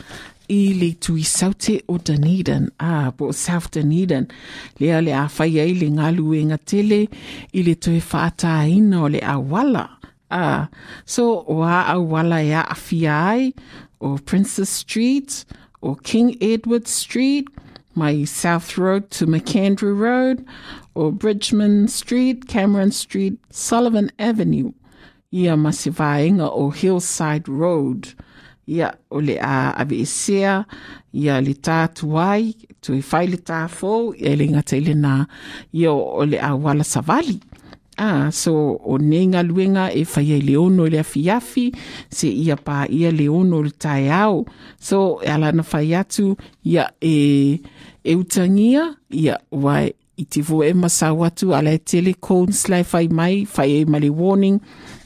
i 0.49 0.73
le 0.73 0.93
tui 0.99 1.23
saute 1.23 1.81
o 1.87 1.97
Dunedin, 1.97 2.69
a 2.79 3.11
po 3.15 3.31
South 3.31 3.71
Dunedin, 3.71 4.27
lea 4.79 5.01
le 5.01 5.11
a 5.11 5.27
whai 5.37 5.59
ai 5.63 5.73
le 5.73 5.89
ngalu 5.89 6.35
e 6.39 6.43
ngā 6.51 6.59
tele 6.65 7.01
i 7.53 7.63
le 7.63 7.75
toe 7.75 7.99
whaataina 7.99 9.01
o 9.03 9.07
le 9.07 9.21
a 9.23 9.39
wala. 9.39 9.89
Uh, 10.29 10.65
so, 11.05 11.45
wa 11.47 11.85
a 11.93 11.99
wala 12.01 12.41
e 12.41 12.51
a 12.51 12.63
awhia 12.75 13.17
ai 13.31 13.53
o 14.01 14.17
Princes 14.17 14.69
Street, 14.69 15.45
o 15.81 15.95
King 15.95 16.35
Edward 16.41 16.87
Street, 16.87 17.47
my 17.95 18.23
South 18.25 18.77
Road 18.77 19.09
to 19.11 19.25
McAndrew 19.27 19.97
Road, 19.97 20.45
or 20.95 21.11
Bridgman 21.11 21.87
Street, 21.87 22.47
Cameron 22.47 22.91
Street, 22.91 23.37
Sullivan 23.49 24.11
Avenue. 24.19 24.73
Ia 25.33 25.57
masivaenga 25.57 26.51
o 26.53 26.69
Hillside 26.69 27.49
Road. 27.49 28.13
Ia 28.67 28.93
o 29.09 29.19
le 29.19 29.39
a 29.41 29.73
avesea, 29.81 30.63
ia 31.13 31.41
le 31.41 31.55
tātu 31.57 32.13
ai, 32.21 32.53
tu 32.79 32.93
i 32.95 33.01
whai 33.01 33.25
le 33.27 33.39
tāfo, 33.41 34.13
ia 34.13 34.37
le 34.39 34.47
ngata 34.53 34.77
ile 34.77 34.93
nā, 34.95 35.15
ia 35.73 35.91
o 35.91 36.23
le 36.23 36.39
a 36.39 36.53
wala 36.55 36.85
savali. 36.87 37.41
Ah, 37.97 38.29
so 38.33 38.53
o 38.81 38.97
nenga 38.97 39.43
luenga 39.45 39.89
e 39.93 40.05
whai 40.05 40.31
e 40.37 40.39
leono 40.41 40.87
le 40.89 41.01
afiafi, 41.01 41.65
se 42.09 42.29
ia 42.29 42.55
pā 42.55 42.85
ia 42.89 43.11
leono 43.11 43.61
le 43.65 43.73
tai 43.73 44.07
au. 44.09 44.45
So, 44.79 45.19
e 45.21 45.27
ala 45.33 45.51
na 45.51 45.65
whai 45.65 45.93
atu, 45.97 46.37
ia 46.63 46.87
e, 47.01 47.59
e 48.03 48.15
utangia, 48.15 48.93
ia 49.09 49.37
wai 49.51 49.91
i 50.15 50.25
te 50.29 50.43
vo 50.45 50.61
e 50.61 50.73
masau 50.77 51.23
atu 51.25 51.55
ala 51.57 51.71
e 51.73 51.79
tele 51.81 52.13
whai 52.21 53.07
mai, 53.07 53.47
whai 53.55 53.81
e 53.81 53.85
male 53.85 54.09
warning, 54.09 54.59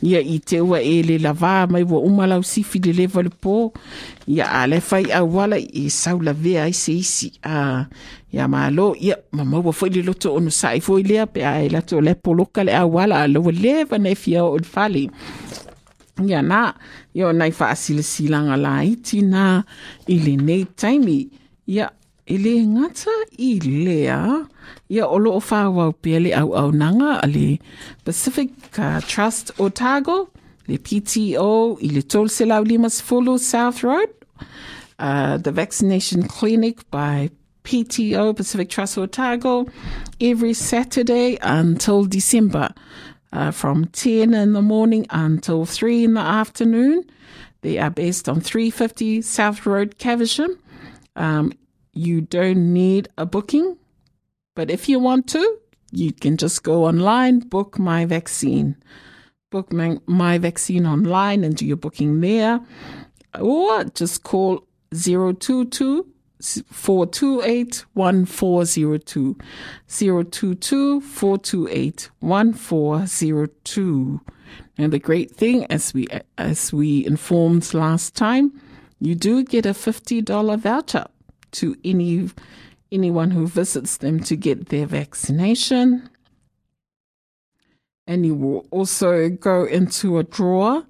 ia 0.04 0.20
i 0.20 0.40
te 0.40 0.60
ua 0.60 0.82
e 0.82 1.02
le 1.04 1.18
lava 1.18 1.68
mai 1.68 1.84
wa 1.84 2.00
umalau 2.00 2.44
sifi 2.44 2.80
le 2.80 2.92
lewa 2.92 3.24
le 3.24 3.30
pō, 3.30 3.72
ia 4.28 4.46
a 4.52 4.68
le 4.68 4.82
whai 4.92 5.12
au 5.12 5.40
i 5.56 5.90
sau 5.90 6.20
la 6.20 6.34
vea 6.34 6.64
ai 6.64 6.74
se 6.74 6.92
isi, 6.92 7.32
a 7.44 7.86
ia 8.34 8.48
malo, 8.48 8.96
ia 9.00 9.16
ma 9.32 9.46
maua 9.46 9.72
whai 9.72 9.90
le 9.90 10.02
loto 10.04 10.36
onu 10.36 10.52
sai 10.52 10.82
fo 10.82 11.00
i 11.00 11.04
lea 11.04 11.26
pe 11.26 11.46
a 11.46 11.64
e 11.64 11.70
lato 11.70 12.02
le 12.02 12.16
poloka 12.16 12.64
le 12.64 12.76
au 12.76 12.96
wala 12.96 13.24
a 13.24 13.28
lewa 13.28 13.52
lewa 13.52 13.98
nei 13.98 14.16
fia 14.16 14.44
o 14.44 14.58
le 14.58 14.68
whali. 14.76 15.10
Ia 16.28 16.42
nā, 16.42 16.74
ia 17.14 17.28
o 17.30 17.32
nei 17.32 17.54
wha 17.56 17.70
asile 17.72 18.04
silanga 18.04 18.58
la 18.60 18.84
iti 18.84 19.22
nā 19.22 19.64
i 20.12 20.20
le 20.20 20.36
nei 20.36 20.66
taimi, 20.76 21.30
ia 21.68 21.88
le 22.36 22.66
ngata 22.68 23.14
i 23.40 23.60
lea, 23.64 24.44
ia 24.90 25.08
olo 25.08 25.32
o 25.38 25.40
whāwau 25.40 25.94
pia 26.02 26.20
le 26.20 26.34
au 26.36 26.54
au 26.54 26.72
nanga 26.72 27.20
a 27.24 27.28
le 27.28 27.58
Pacific 28.04 28.52
uh, 28.78 29.00
Trust 29.02 29.52
Otago, 29.60 30.30
le 30.68 30.78
PTO 30.78 31.78
i 31.82 31.88
le 31.88 32.02
tol 32.02 32.28
se 32.28 32.46
lau 32.46 32.64
lima 32.64 32.90
sefulu 32.90 33.40
South 33.40 33.84
Road, 33.84 34.10
uh, 35.00 35.38
the 35.38 35.52
vaccination 35.52 36.24
clinic 36.24 36.90
by 36.92 37.30
PTO 37.64 38.36
Pacific 38.36 38.70
Trust 38.70 38.98
Otago 38.98 39.66
every 40.20 40.54
Saturday 40.54 41.38
until 41.42 42.06
December. 42.06 42.74
Uh, 43.34 43.52
from 43.52 43.84
10 43.88 44.34
in 44.34 44.54
the 44.54 44.62
morning 44.62 45.06
until 45.10 45.66
3 45.66 46.06
in 46.06 46.14
the 46.14 46.22
afternoon. 46.22 47.04
They 47.62 47.78
are 47.78 47.90
based 47.90 48.30
on 48.30 48.40
350 48.40 49.22
South 49.22 49.66
Road, 49.66 49.98
Caversham. 49.98 50.58
Um, 51.18 51.52
you 51.98 52.22
don't 52.22 52.74
need 52.74 53.08
a 53.18 53.26
booking, 53.26 53.78
but 54.56 54.70
if 54.70 54.88
you 54.88 55.00
want 55.00 55.28
to, 55.30 55.60
you 55.92 56.14
can 56.14 56.38
just 56.38 56.64
go 56.64 56.86
online, 56.86 57.40
book 57.40 57.80
my 57.80 58.06
vaccine. 58.06 58.76
Book 59.50 59.72
my, 59.72 59.98
my 60.06 60.38
vaccine 60.38 60.86
online 60.86 61.44
and 61.44 61.56
do 61.56 61.66
your 61.66 61.78
booking 61.78 62.22
there. 62.22 62.60
Or 63.40 63.86
just 63.86 64.24
call 64.24 64.68
022 64.92 66.06
428 66.42 67.86
1402. 67.94 69.38
022 69.88 71.02
428 71.02 72.10
1402. 72.20 74.22
And 74.78 74.94
the 74.94 75.00
great 75.00 75.32
thing, 75.32 75.66
as 75.66 75.94
we, 75.94 76.08
as 76.38 76.74
we 76.74 77.06
informed 77.06 77.74
last 77.74 78.16
time, 78.16 78.60
you 79.00 79.16
do 79.16 79.44
get 79.44 79.66
a 79.66 79.72
$50 79.72 80.60
voucher 80.60 81.06
to 81.52 81.76
any, 81.84 82.30
anyone 82.92 83.32
who 83.32 83.48
visits 83.48 83.98
them 83.98 84.20
to 84.22 84.36
get 84.36 84.70
their 84.70 84.86
vaccination. 84.86 86.10
And 88.06 88.26
you 88.26 88.36
will 88.36 88.66
also 88.72 89.30
go 89.30 89.66
into 89.66 90.18
a 90.18 90.24
drawer 90.24 90.86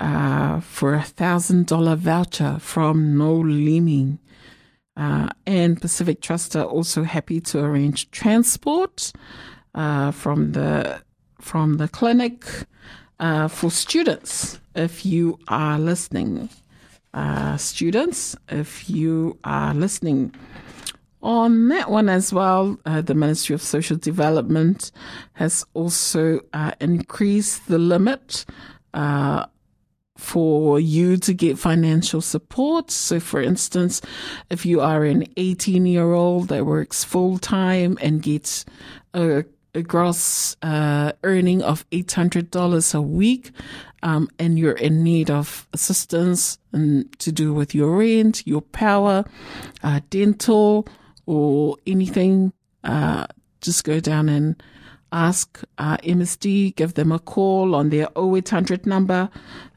uh, 0.00 0.60
for 0.60 0.94
a 0.94 1.02
thousand 1.02 1.66
dollar 1.66 1.96
voucher 1.96 2.58
from 2.60 3.16
Noel 3.16 3.46
Leeming. 3.46 4.18
Uh, 4.96 5.28
and 5.46 5.80
Pacific 5.80 6.20
Trust 6.20 6.56
are 6.56 6.64
also 6.64 7.04
happy 7.04 7.40
to 7.40 7.60
arrange 7.60 8.10
transport 8.10 9.12
uh, 9.74 10.10
from 10.10 10.52
the 10.52 11.00
from 11.40 11.76
the 11.76 11.86
clinic 11.86 12.44
uh, 13.20 13.46
for 13.46 13.70
students. 13.70 14.58
If 14.74 15.06
you 15.06 15.38
are 15.46 15.78
listening, 15.78 16.48
uh, 17.14 17.56
students, 17.56 18.36
if 18.48 18.88
you 18.88 19.38
are 19.44 19.74
listening 19.74 20.34
on 21.22 21.68
that 21.68 21.90
one 21.90 22.08
as 22.08 22.32
well, 22.32 22.78
uh, 22.86 23.00
the 23.00 23.14
Ministry 23.14 23.54
of 23.54 23.62
Social 23.62 23.96
Development 23.96 24.92
has 25.32 25.64
also 25.74 26.40
uh, 26.52 26.72
increased 26.80 27.66
the 27.66 27.78
limit 27.78 28.44
for 30.18 30.80
you 30.80 31.16
to 31.16 31.32
get 31.32 31.58
financial 31.58 32.20
support. 32.20 32.90
So, 32.90 33.20
for 33.20 33.40
instance, 33.40 34.02
if 34.50 34.66
you 34.66 34.80
are 34.80 35.04
an 35.04 35.24
18 35.36 35.86
year 35.86 36.12
old 36.12 36.48
that 36.48 36.66
works 36.66 37.04
full 37.04 37.38
time 37.38 37.96
and 38.02 38.20
gets 38.20 38.64
a, 39.14 39.44
a 39.74 39.82
gross 39.82 40.56
uh, 40.60 41.12
earning 41.22 41.62
of 41.62 41.88
$800 41.90 42.94
a 42.94 43.00
week, 43.00 43.52
um, 44.02 44.28
and 44.38 44.58
you're 44.58 44.72
in 44.72 45.02
need 45.02 45.30
of 45.30 45.66
assistance 45.72 46.58
and 46.72 47.18
to 47.18 47.32
do 47.32 47.52
with 47.52 47.74
your 47.74 47.96
rent, 47.96 48.46
your 48.46 48.62
power, 48.62 49.24
uh, 49.82 50.00
dental, 50.10 50.86
or 51.26 51.76
anything, 51.86 52.52
uh, 52.84 53.26
just 53.60 53.84
go 53.84 54.00
down 54.00 54.28
and 54.28 54.62
ask 55.12 55.62
uh, 55.78 55.96
MSD, 55.98 56.76
give 56.76 56.94
them 56.94 57.12
a 57.12 57.18
call 57.18 57.74
on 57.74 57.90
their 57.90 58.08
0800 58.16 58.86
number, 58.86 59.30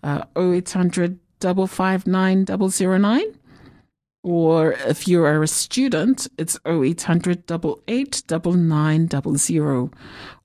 uh, 0.03 0.23
0800 0.37 1.19
559 1.41 2.45
009. 2.45 3.21
Or 4.23 4.73
if 4.73 5.07
you 5.07 5.23
are 5.23 5.41
a 5.41 5.47
student, 5.47 6.27
it's 6.37 6.59
0800 6.65 7.43
88 7.87 8.23
9900. 8.29 9.89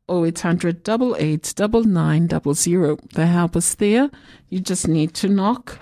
0800 0.09 0.89
88 0.89 1.55
9900. 1.59 3.11
The 3.13 3.27
help 3.27 3.57
is 3.57 3.75
there. 3.77 4.11
You 4.49 4.61
just 4.61 4.87
need 4.89 5.15
to 5.15 5.29
knock 5.29 5.79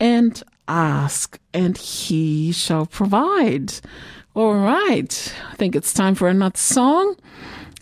and 0.00 0.42
ask, 0.68 1.38
and 1.52 1.76
he 1.76 2.52
shall 2.52 2.86
provide. 2.86 3.74
All 4.34 4.54
right. 4.54 5.34
I 5.50 5.54
think 5.54 5.76
it's 5.76 5.92
time 5.92 6.14
for 6.14 6.28
another 6.28 6.58
song 6.58 7.16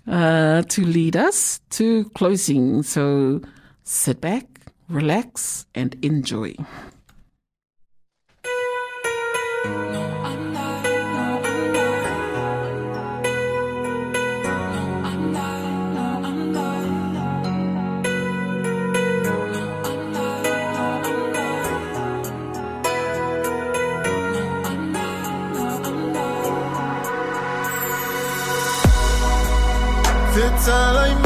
uh, 0.06 0.62
to 0.62 0.84
lead 0.84 1.16
us 1.16 1.60
to 1.70 2.04
closing. 2.10 2.82
So 2.82 3.40
sit 3.84 4.20
back, 4.20 4.46
relax, 4.88 5.66
and 5.74 5.96
enjoy. 6.04 6.54
time 30.64 31.21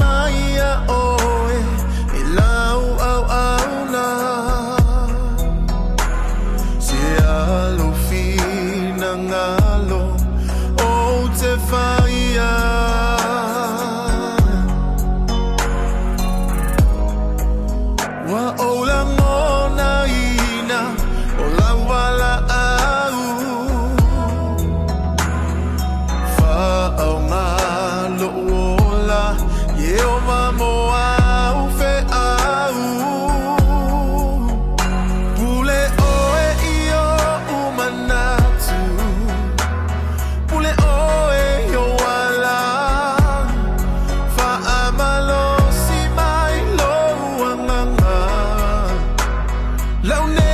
Lau 50.06 50.45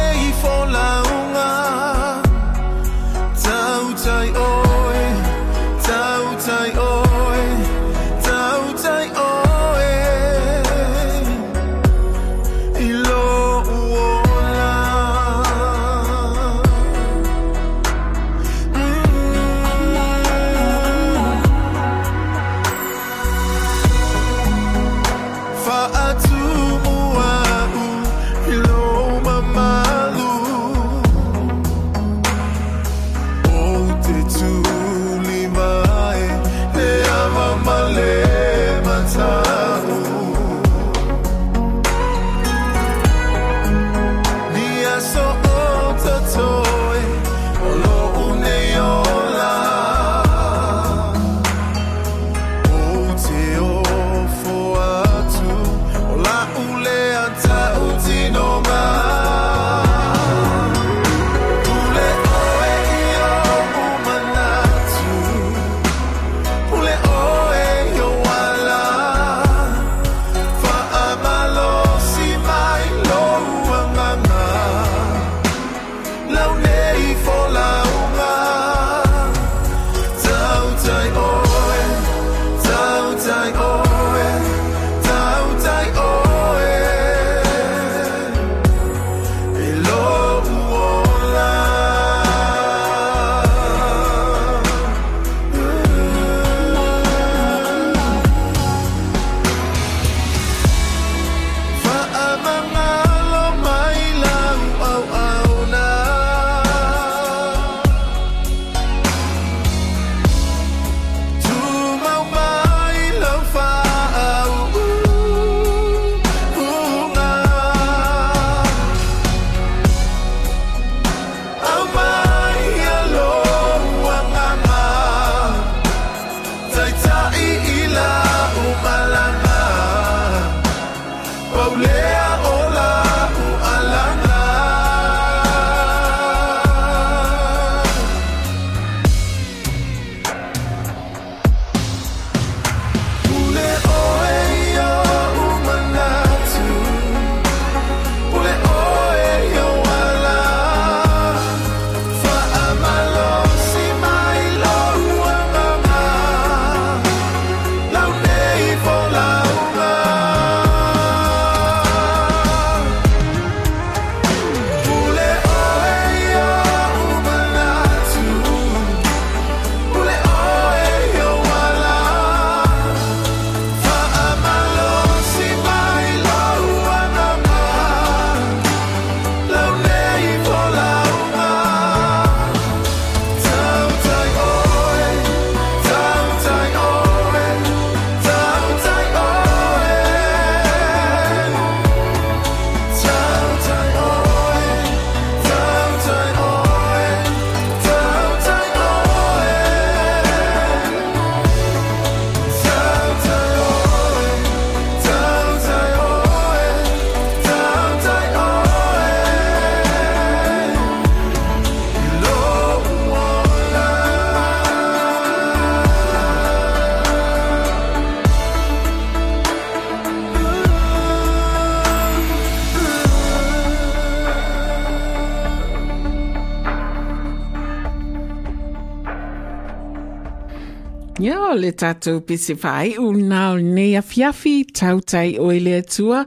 o 231.52 231.56
le 231.60 231.70
tātou 231.76 232.22
pese 232.24 232.54
whai 232.62 232.94
u 233.00 233.10
nei 233.12 233.92
a 233.98 234.02
fiafi 234.04 234.64
tautai 234.72 235.36
o 235.40 235.50
ele 235.52 235.74
atua 235.82 236.22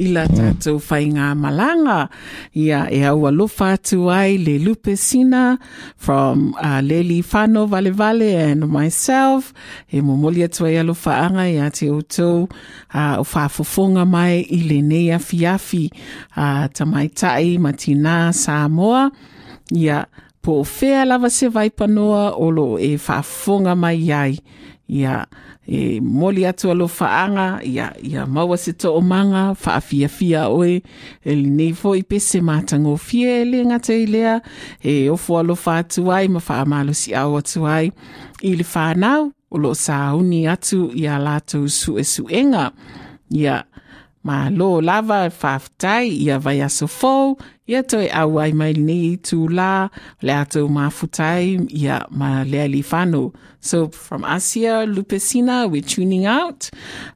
i 0.00 0.06
la 0.14 0.24
tātou 0.30 0.80
whai 0.80 1.10
ngā 1.12 1.28
malanga. 1.36 2.08
Ia 2.56 2.86
e 2.88 3.02
au 3.08 3.26
alofa 3.28 3.74
atu 3.76 4.08
ai 4.12 4.38
le 4.40 4.56
lupe 4.64 4.96
sina 4.96 5.58
from 5.96 6.54
uh, 6.54 6.80
Lely 6.80 7.20
Fano 7.20 7.66
Vale 7.66 7.92
Vale 7.92 8.30
and 8.36 8.68
myself. 8.72 9.52
E 9.92 10.00
momoli 10.00 10.46
atu 10.48 10.64
ai 10.68 10.78
alofa 10.80 11.18
anga 11.26 11.44
i 11.46 11.60
outou 11.90 12.48
uh, 12.94 13.20
o 13.20 14.04
mai 14.06 14.40
i 14.48 14.62
le 14.64 14.80
a 15.12 15.18
fiafi 15.18 15.90
uh, 16.36 16.68
tamaitai 16.72 17.58
matina 17.58 18.32
Samoa. 18.32 19.10
Ia, 19.70 20.06
po 20.42 20.64
fea 20.64 21.04
lava 21.04 21.30
se 21.30 21.48
vai 21.48 21.70
panoa 21.70 22.32
o 22.36 22.50
lo 22.50 22.78
e 22.78 22.96
whaafonga 22.96 23.74
mai 23.76 24.12
ai. 24.12 24.38
Ia, 24.90 25.26
e 25.68 26.00
moli 26.00 26.42
atu 26.46 26.70
alo 26.70 26.88
whaanga, 26.90 27.60
ia, 27.62 27.92
ia 28.02 28.26
maua 28.26 28.56
se 28.58 28.72
to 28.72 28.94
o 28.96 29.00
manga, 29.00 29.54
whaafia 29.54 30.08
fia 30.08 30.48
oe, 30.48 30.82
e 31.24 31.34
li 31.34 31.50
nei 31.50 31.72
fo 31.78 31.94
i 31.94 32.02
pese 32.02 32.40
mātango 32.42 32.96
fie 32.98 33.36
e 33.42 33.44
le 33.46 33.60
ngata 33.68 33.94
i 33.94 34.06
lea, 34.10 34.40
e 34.82 35.06
ofo 35.10 35.38
alo 35.38 35.54
whaatu 35.54 36.10
ai, 36.10 36.26
ma 36.28 36.42
whaamalo 36.42 36.94
si 36.94 37.14
au 37.14 37.38
atu 37.38 37.68
ai, 37.70 37.92
i 38.42 38.56
le 38.58 38.66
whanau, 38.66 39.30
o 39.50 39.58
lo 39.58 39.74
sa 39.74 40.10
uni 40.18 40.48
atu 40.50 40.88
i 40.98 41.06
a 41.06 41.20
lātou 41.22 41.70
su 41.70 41.94
e 41.98 42.04
su 42.04 42.26
enga. 42.26 42.72
Ia, 43.30 43.62
ma 44.22 44.48
lo 44.50 44.80
lava 44.80 45.30
whaafutai, 45.30 46.08
ia 46.08 46.38
vai 46.38 46.60
aso 46.60 46.86
fōu, 46.86 47.40
ia 47.66 47.82
toi 47.82 48.08
au 48.12 48.38
ai 48.38 48.52
mai 48.52 48.72
ni 48.72 49.16
tu 49.16 49.48
la 49.48 49.88
le 50.22 50.32
ato 50.32 50.68
mafutai 50.68 51.66
ia 51.70 52.04
ma 52.10 52.42
le 52.42 52.60
ali 52.60 52.82
whano. 52.82 53.32
So 53.60 53.88
from 53.88 54.24
us 54.24 54.52
here, 54.52 54.86
Lupe 54.86 55.20
Sina, 55.20 55.68
we're 55.68 55.82
tuning 55.82 56.26
out. 56.26 56.70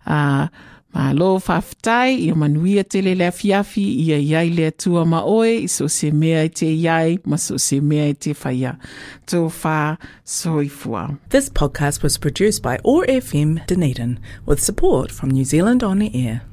Uh, 0.07 0.49
ma 0.95 1.11
lo 1.13 1.39
whaftai, 1.39 2.27
ia 2.27 2.35
manuia 2.35 2.89
te 2.89 3.03
le 3.03 3.15
lea 3.15 3.33
fiafi, 3.33 3.85
ia 4.07 4.17
iai 4.17 4.57
lea 4.57 4.71
tua 4.71 5.05
ma 5.05 5.21
oe, 5.25 5.65
i 5.65 5.67
se 5.67 6.11
mea 6.11 6.45
i 6.45 6.49
te 6.49 6.67
iai, 6.73 7.19
ma 7.27 7.37
so 7.37 7.59
se 7.59 7.81
mea 7.81 8.09
i 8.09 8.15
te 8.15 8.33
whaia. 8.33 8.79
Tō 9.27 9.51
wha 9.63 9.99
soifua. 10.25 11.19
This 11.29 11.51
podcast 11.51 12.03
was 12.03 12.17
produced 12.17 12.63
by 12.63 12.79
OAR 12.85 13.05
FM 13.07 13.67
Dunedin 13.67 14.21
with 14.47 14.63
support 14.63 15.11
from 15.11 15.31
New 15.31 15.45
Zealand 15.45 15.83
On 15.83 15.99
the 15.99 16.11
Air. 16.15 16.45